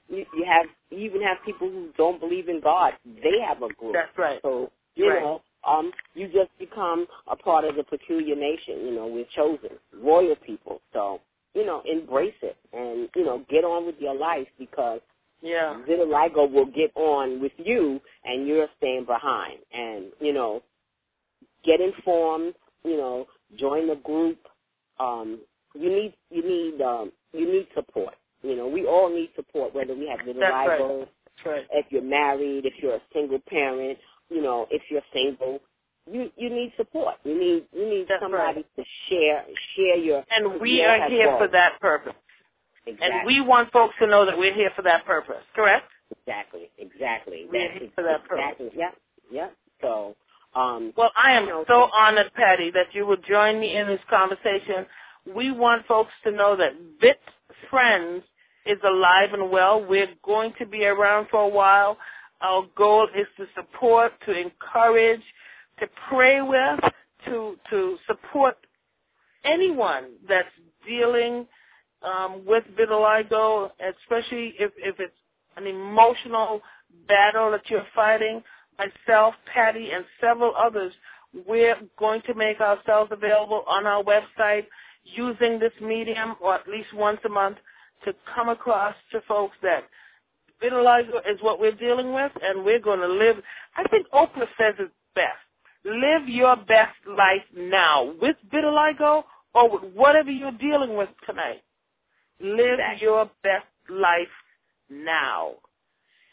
you, 0.08 0.26
you 0.34 0.46
have 0.46 0.66
you 0.90 1.00
even 1.06 1.22
have 1.22 1.38
people 1.46 1.70
who 1.70 1.90
don't 1.98 2.20
believe 2.20 2.48
in 2.48 2.60
God. 2.60 2.94
They 3.22 3.40
have 3.46 3.58
a 3.62 3.72
group. 3.74 3.94
That's 3.94 4.18
right. 4.18 4.40
So 4.42 4.70
you 4.96 5.08
Right. 5.08 5.22
know, 5.22 5.42
um, 5.66 5.92
you 6.14 6.29
just 6.29 6.50
become 6.59 7.07
a 7.31 7.37
part 7.37 7.64
of 7.64 7.76
the 7.76 7.85
peculiar 7.85 8.37
nation. 8.37 8.87
You 8.87 8.92
know, 8.94 9.07
we're 9.09 9.26
chosen, 9.37 9.79
royal 9.94 10.37
people. 10.46 10.81
So 10.92 11.20
you 11.55 11.66
know, 11.66 11.83
embrace 11.87 12.35
it 12.42 12.57
and 12.72 13.09
you 13.16 13.24
know, 13.24 13.44
get 13.50 13.64
on 13.64 13.87
with 13.87 13.96
your 14.00 14.14
life 14.16 14.48
because 14.59 15.00
Yeah. 15.42 15.76
vitiligo 15.88 16.50
will 16.52 16.66
get 16.66 16.92
on 16.96 17.40
with 17.40 17.52
you, 17.59 18.00
and 18.24 18.46
you're 18.48 18.68
staying 18.79 19.07
behind. 19.07 19.61
And 19.72 20.12
you 20.20 20.33
know, 20.35 20.62
get 21.64 21.81
informed. 21.81 22.55
You 22.85 22.96
know, 22.98 23.26
join 23.59 23.88
the 23.88 23.96
group. 23.96 24.38
Um, 25.00 25.40
you 25.74 25.90
need 25.90 26.14
you 26.31 26.42
need 26.42 26.83
um, 26.83 27.12
you 27.33 27.46
need 27.52 27.68
support. 27.74 28.14
You 28.42 28.57
know, 28.57 28.68
we 28.68 28.87
all 28.87 29.11
need 29.11 29.31
support, 29.37 29.74
whether 29.74 29.94
we 29.94 30.09
have 30.09 30.20
That's 30.42 30.52
right. 30.68 30.79
That's 31.37 31.46
right. 31.46 31.66
if 31.72 31.87
you're 31.90 32.02
married, 32.02 32.66
if 32.66 32.74
you're 32.83 32.96
a 32.96 33.02
single 33.12 33.40
parent, 33.48 33.98
you 34.30 34.42
know, 34.42 34.66
if 34.70 34.82
you're 34.90 35.02
single, 35.12 35.60
you 36.10 36.30
you 36.36 36.50
need 36.50 36.72
support. 36.76 37.16
You 37.24 37.38
need 37.38 37.64
you 37.72 37.88
need 37.88 38.06
That's 38.08 38.22
somebody 38.22 38.64
to 38.76 38.84
share 39.08 39.44
share 39.74 39.96
your 39.96 40.24
And 40.30 40.60
we 40.60 40.78
your 40.80 40.90
are 40.90 41.08
here 41.08 41.36
for 41.38 41.48
that 41.48 41.80
purpose. 41.80 42.14
Exactly. 42.86 43.08
And 43.18 43.26
we 43.26 43.40
want 43.40 43.72
folks 43.72 43.94
to 44.00 44.06
know 44.06 44.24
that 44.24 44.38
we're 44.38 44.54
here 44.54 44.70
for 44.76 44.82
that 44.82 45.04
purpose. 45.04 45.42
Correct? 45.54 45.84
exactly 46.24 46.70
exactly. 46.78 47.46
We're 47.50 47.68
That's 47.68 47.80
here 47.80 47.90
for 47.94 48.04
that 48.04 48.24
purpose. 48.24 48.44
exactly. 48.60 48.70
Yeah 48.76 48.90
yeah. 49.30 49.48
So 49.80 50.14
um 50.54 50.92
Well, 50.96 51.10
I 51.16 51.32
am 51.32 51.44
You 51.44 51.50
know, 51.50 51.64
so 51.66 51.88
honored, 51.92 52.32
Patty, 52.34 52.70
that 52.72 52.86
you 52.92 53.06
would 53.06 53.24
join 53.24 53.58
me 53.60 53.76
in 53.76 53.86
this 53.88 54.00
conversation. 54.08 54.86
We 55.34 55.50
want 55.50 55.86
folks 55.86 56.12
to 56.24 56.30
know 56.30 56.56
that 56.56 56.72
Vit 57.00 57.18
Friends 57.70 58.22
is 58.66 58.78
alive 58.84 59.30
and 59.32 59.50
well. 59.50 59.84
We're 59.84 60.08
going 60.24 60.52
to 60.58 60.66
be 60.66 60.84
around 60.84 61.28
for 61.30 61.40
a 61.40 61.48
while. 61.48 61.96
Our 62.40 62.66
goal 62.77 63.09
is 63.16 63.27
to 63.38 63.46
support, 63.55 64.12
to 64.27 64.33
encourage, 64.33 65.22
to 65.81 65.87
pray 66.09 66.42
with, 66.42 66.81
to 67.27 67.57
to 67.70 67.96
support 68.07 68.57
anyone 69.44 70.05
that's 70.29 70.49
dealing 70.87 71.46
um, 72.03 72.44
with 72.46 72.64
vitiligo, 72.79 73.70
especially 73.81 74.55
if, 74.59 74.72
if 74.77 75.01
it's 75.01 75.14
an 75.57 75.66
emotional 75.66 76.61
battle 77.09 77.51
that 77.51 77.68
you're 77.68 77.87
fighting. 77.94 78.42
Myself, 78.79 79.35
Patty, 79.53 79.90
and 79.92 80.05
several 80.20 80.53
others, 80.55 80.92
we're 81.46 81.77
going 81.99 82.20
to 82.27 82.35
make 82.35 82.61
ourselves 82.61 83.11
available 83.12 83.64
on 83.66 83.87
our 83.87 84.03
website 84.03 84.66
using 85.05 85.59
this 85.59 85.72
medium, 85.81 86.37
or 86.40 86.55
at 86.55 86.68
least 86.68 86.92
once 86.94 87.18
a 87.25 87.29
month, 87.29 87.57
to 88.05 88.12
come 88.35 88.51
across 88.51 88.94
to 89.12 89.20
folks 89.22 89.57
that 89.62 89.85
vitiligo 90.62 91.18
is 91.30 91.40
what 91.42 91.60
we're 91.60 91.72
dealing 91.72 92.12
with, 92.12 92.32
and 92.42 92.64
we're 92.64 92.80
going 92.80 93.00
to 93.00 93.08
live. 93.08 93.36
I 93.76 93.84
think 93.88 94.06
Oprah 94.12 94.48
says 94.58 94.74
it 94.78 94.90
best. 95.14 95.38
Live 95.84 96.28
your 96.28 96.56
best 96.56 96.96
life 97.06 97.44
now 97.56 98.12
with 98.20 98.36
vitiligo 98.52 99.24
or 99.54 99.70
with 99.70 99.92
whatever 99.94 100.30
you're 100.30 100.52
dealing 100.52 100.96
with 100.96 101.08
tonight. 101.26 101.62
Live 102.40 102.78
Exactly. 102.78 103.02
your 103.06 103.30
best 103.42 103.66
life 103.88 104.28
now. 104.90 105.54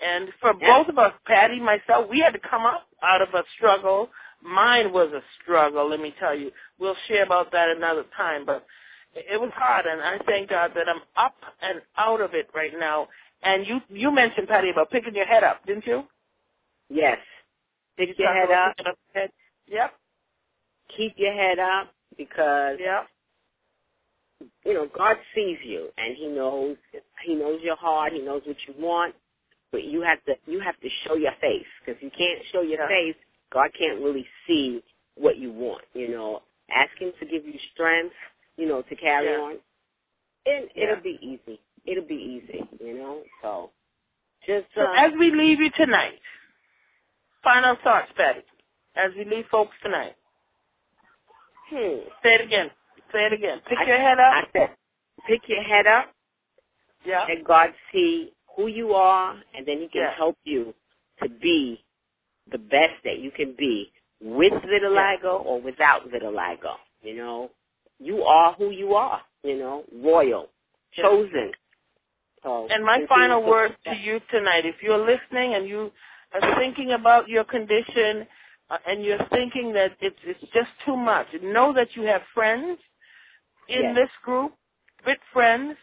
And 0.02 0.34
for 0.42 0.54
Yeah. 0.60 0.74
both 0.78 0.90
of 0.90 1.00
us, 1.00 1.14
Patty, 1.26 1.60
myself, 1.60 2.08
we 2.10 2.20
had 2.20 2.34
to 2.34 2.40
come 2.40 2.66
up 2.66 2.88
out 3.02 3.22
of 3.22 3.34
a 3.34 3.44
struggle. 3.56 4.12
Mine 4.42 4.92
was 4.92 5.14
a 5.14 5.24
struggle, 5.42 5.88
let 5.88 6.02
me 6.02 6.12
tell 6.20 6.36
you. 6.36 6.52
We'll 6.78 6.96
share 7.08 7.24
about 7.24 7.52
that 7.52 7.70
another 7.70 8.04
time, 8.18 8.44
but 8.44 8.66
it 9.14 9.40
was 9.40 9.52
hard, 9.52 9.86
and 9.86 10.02
I 10.02 10.18
thank 10.26 10.50
God 10.50 10.74
that 10.74 10.90
I'm 10.90 11.02
up 11.16 11.36
and 11.62 11.82
out 11.98 12.20
of 12.20 12.34
it 12.34 12.50
right 12.54 12.78
now. 12.78 13.08
And 13.44 13.68
you 13.68 13.82
you 13.90 14.12
mentioned, 14.12 14.48
Patty, 14.48 14.70
about 14.70 14.90
picking 14.92 15.16
your 15.16 15.26
head 15.26 15.44
up, 15.44 15.66
didn't 15.66 15.86
you? 15.88 16.04
yes. 16.90 17.18
Pick 17.98 18.10
You 18.10 18.16
your 18.26 18.34
head 18.34 18.52
up. 18.52 18.76
up 18.88 18.98
head. 19.14 19.30
Yep, 19.68 19.94
Keep 20.98 21.14
your 21.18 21.34
head 21.34 21.60
up 21.60 21.94
because 22.18 22.78
yep. 22.80 23.08
you 24.66 24.74
know 24.74 24.88
God 24.98 25.18
sees 25.36 25.58
you 25.64 25.90
and 25.98 26.16
He 26.18 26.28
knows 26.28 26.78
He 27.26 27.36
knows 27.36 27.60
your 27.64 27.76
heart. 27.78 28.14
He 28.14 28.22
knows 28.22 28.42
what 28.46 28.58
you 28.68 28.74
want. 28.80 29.16
But 29.72 29.84
you 29.86 30.02
have 30.02 30.24
to 30.26 30.34
you 30.52 30.60
have 30.62 30.80
to 30.82 30.90
show 31.06 31.16
your 31.16 31.34
face 31.42 31.66
because 31.86 32.02
you 32.02 32.10
can't 32.18 32.40
show 32.52 32.62
your 32.62 32.80
Yeah. 32.82 32.88
face. 32.88 33.16
God 33.52 33.70
can't 33.78 34.02
really 34.02 34.26
see 34.48 34.84
what 35.16 35.38
you 35.38 35.52
want. 35.52 35.84
You 35.94 36.10
know, 36.10 36.42
ask 36.72 36.92
Him 37.00 37.12
to 37.20 37.26
give 37.26 37.46
you 37.46 37.60
strength. 37.74 38.16
You 38.58 38.68
know, 38.68 38.82
to 38.84 38.96
carry 38.96 39.28
Yeah. 39.32 39.40
on, 39.40 39.52
and 40.46 40.70
Yeah. 40.76 40.84
it'll 40.84 41.04
be 41.04 41.18
easy. 41.22 41.60
It'll 41.86 42.08
be 42.08 42.16
easy. 42.44 42.64
You 42.84 42.98
know, 42.98 43.22
so 43.42 43.72
just 44.46 44.68
So 44.76 44.82
uh, 44.82 44.94
as 44.96 45.12
we 45.20 45.32
leave 45.32 45.60
you 45.60 45.70
tonight, 45.78 46.20
final 47.44 47.76
thoughts, 47.84 48.10
Patty, 48.16 48.42
as 48.96 49.12
we 49.18 49.26
leave 49.26 49.46
folks 49.52 49.76
tonight. 49.84 50.16
hmm. 51.70 52.00
Say 52.24 52.36
it 52.36 52.42
again. 52.42 52.70
Say 53.12 53.26
it 53.26 53.34
again. 53.34 53.60
Pick 53.68 53.80
I- 53.80 53.86
your 53.86 53.98
head 53.98 54.20
up. 54.20 54.34
I 54.34 54.44
said, 54.54 54.70
pick 55.28 55.42
your 55.48 55.64
head 55.64 55.88
up. 55.88 56.14
yeah. 57.06 57.26
Let 57.28 57.44
God 57.46 57.70
see 57.92 58.32
who 58.56 58.68
you 58.68 58.94
are, 58.94 59.36
and 59.56 59.66
then 59.66 59.80
He 59.80 59.88
can 59.90 60.02
Yeah. 60.04 60.16
help 60.16 60.38
you 60.44 60.74
to 61.22 61.30
be 61.30 61.84
the 62.52 62.58
best 62.58 62.96
that 63.04 63.20
you 63.20 63.32
can 63.32 63.54
be 63.58 63.92
with 64.22 64.54
vitiligo 64.54 65.44
or 65.46 65.62
without 65.62 66.08
vitiligo. 66.10 66.76
You 67.02 67.16
know, 67.18 67.52
you 68.00 68.24
are 68.24 68.54
who 68.54 68.72
you 68.72 68.96
are. 68.96 69.22
You 69.44 69.58
know, 69.58 69.84
royal, 69.94 70.50
chosen. 70.94 71.52
So, 72.44 72.68
And 72.70 72.84
my 72.84 73.06
final 73.08 73.44
word 73.44 73.76
to 73.86 73.96
you 73.96 74.20
tonight, 74.30 74.66
if 74.66 74.76
you're 74.82 74.98
listening 74.98 75.56
and 75.56 75.68
you 75.68 75.92
are 76.34 76.60
thinking 76.60 76.92
about 76.92 77.30
your 77.30 77.44
condition, 77.46 78.28
uh, 78.70 78.78
and 78.88 79.04
you're 79.04 79.26
thinking 79.32 79.74
that 79.74 79.92
it's 80.02 80.18
it's 80.24 80.40
just 80.54 80.70
too 80.86 80.96
much, 80.96 81.28
know 81.42 81.74
that 81.74 81.96
you 81.96 82.04
have 82.04 82.22
friends 82.34 82.80
in 83.68 83.82
Yes. 83.84 83.96
this 83.96 84.10
group, 84.24 84.54
good 85.06 85.20
friends. 85.32 85.78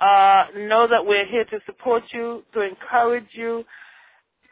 Uh, 0.00 0.44
know 0.54 0.86
that 0.86 1.04
we're 1.04 1.24
here 1.24 1.44
to 1.46 1.58
support 1.64 2.02
you, 2.12 2.44
to 2.52 2.60
encourage 2.60 3.28
you. 3.32 3.64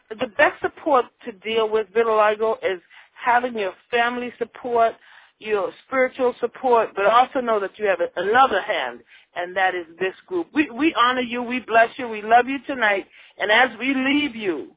The 0.09 0.29
best 0.39 0.61
support 0.63 1.05
to 1.27 1.33
deal 1.33 1.69
with 1.69 1.93
vitiligo 1.93 2.57
is 2.63 2.81
having 3.13 3.59
your 3.59 3.75
family 3.91 4.33
support, 4.39 4.95
your 5.39 5.71
spiritual 5.87 6.35
support, 6.41 6.91
but 6.97 7.05
also 7.07 7.41
know 7.41 7.61
that 7.61 7.79
you 7.79 7.87
have 7.87 8.01
another 8.17 8.63
hand, 8.63 9.01
and 9.37 9.57
that 9.57 9.75
is 9.75 9.87
this 9.99 10.15
group. 10.27 10.49
We, 10.55 10.71
we 10.71 10.95
honor 10.95 11.21
you, 11.21 11.43
we 11.43 11.61
bless 11.61 11.91
you, 11.97 12.09
we 12.09 12.23
love 12.23 12.47
you 12.47 12.59
tonight, 12.67 13.07
and 13.39 13.51
as 13.51 13.71
we 13.79 13.95
leave 13.95 14.35
you, 14.37 14.73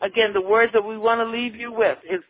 again, 0.00 0.32
the 0.32 0.40
words 0.40 0.72
that 0.72 0.84
we 0.84 0.98
want 0.98 1.20
to 1.20 1.26
leave 1.26 1.54
you 1.54 1.72
with 1.72 1.98
is, 2.10 2.20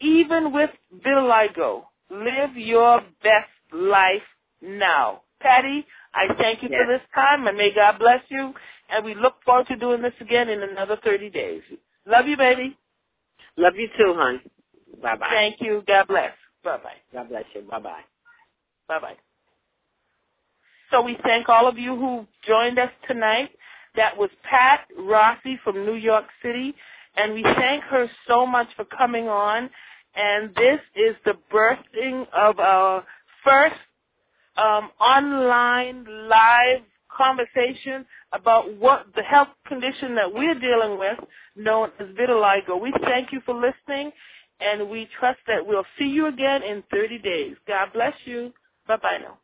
even 0.00 0.52
with 0.52 0.70
vitiligo, 1.04 1.84
live 2.10 2.56
your 2.56 3.00
best 3.22 3.50
life 3.72 4.22
now. 4.62 5.22
Patty, 5.40 5.86
I 6.14 6.32
thank 6.38 6.62
you 6.62 6.68
Yes. 6.70 6.80
for 6.82 6.92
this 6.92 7.02
time, 7.14 7.46
and 7.46 7.56
may 7.56 7.72
God 7.74 7.98
bless 7.98 8.22
you, 8.28 8.54
and 8.90 9.04
we 9.04 9.14
look 9.14 9.42
forward 9.44 9.66
to 9.68 9.76
doing 9.76 10.02
this 10.02 10.14
again 10.20 10.48
in 10.48 10.62
another 10.62 10.96
30 11.04 11.30
days. 11.30 11.62
Love 12.06 12.26
you, 12.26 12.36
baby. 12.36 12.76
Love 13.56 13.74
you 13.76 13.88
too, 13.98 14.14
hon. 14.16 14.40
Bye 15.02 15.16
bye. 15.16 15.28
Thank 15.30 15.60
you. 15.60 15.82
God 15.86 16.08
bless. 16.08 16.32
Bye-bye. 16.64 16.90
God 17.12 17.28
bless 17.28 17.44
you. 17.54 17.62
Bye 17.62 17.78
bye. 17.80 18.00
Bye-bye. 18.88 19.16
So 20.90 21.02
we 21.02 21.16
thank 21.22 21.48
all 21.48 21.68
of 21.68 21.78
you 21.78 21.96
who 21.96 22.26
joined 22.46 22.78
us 22.78 22.90
tonight. 23.06 23.50
That 23.96 24.16
was 24.16 24.30
Pat 24.48 24.86
Rossi 24.98 25.58
from 25.64 25.84
New 25.84 25.94
York 25.94 26.24
City, 26.42 26.74
and 27.16 27.34
we 27.34 27.42
thank 27.42 27.82
her 27.84 28.08
so 28.26 28.46
much 28.46 28.68
for 28.76 28.84
coming 28.84 29.28
on. 29.28 29.70
And 30.14 30.54
this 30.54 30.80
is 30.94 31.16
the 31.24 31.34
birthing 31.52 32.26
of 32.32 32.58
our 32.58 33.04
first 33.44 33.74
um, 34.56 34.90
online 35.00 36.04
live 36.28 36.82
conversation 37.14 38.04
about 38.32 38.74
what 38.76 39.06
the 39.16 39.22
health 39.22 39.48
condition 39.66 40.14
that 40.14 40.32
we're 40.32 40.58
dealing 40.58 40.98
with, 40.98 41.18
known 41.56 41.90
as 41.98 42.06
vitiligo. 42.08 42.80
We 42.80 42.92
thank 43.02 43.32
you 43.32 43.40
for 43.44 43.54
listening, 43.54 44.12
and 44.60 44.88
we 44.88 45.08
trust 45.18 45.40
that 45.46 45.66
we'll 45.66 45.86
see 45.98 46.06
you 46.06 46.26
again 46.26 46.62
in 46.62 46.82
30 46.90 47.18
days. 47.18 47.56
God 47.66 47.92
bless 47.92 48.14
you. 48.24 48.52
Bye-bye 48.86 49.18
now. 49.22 49.38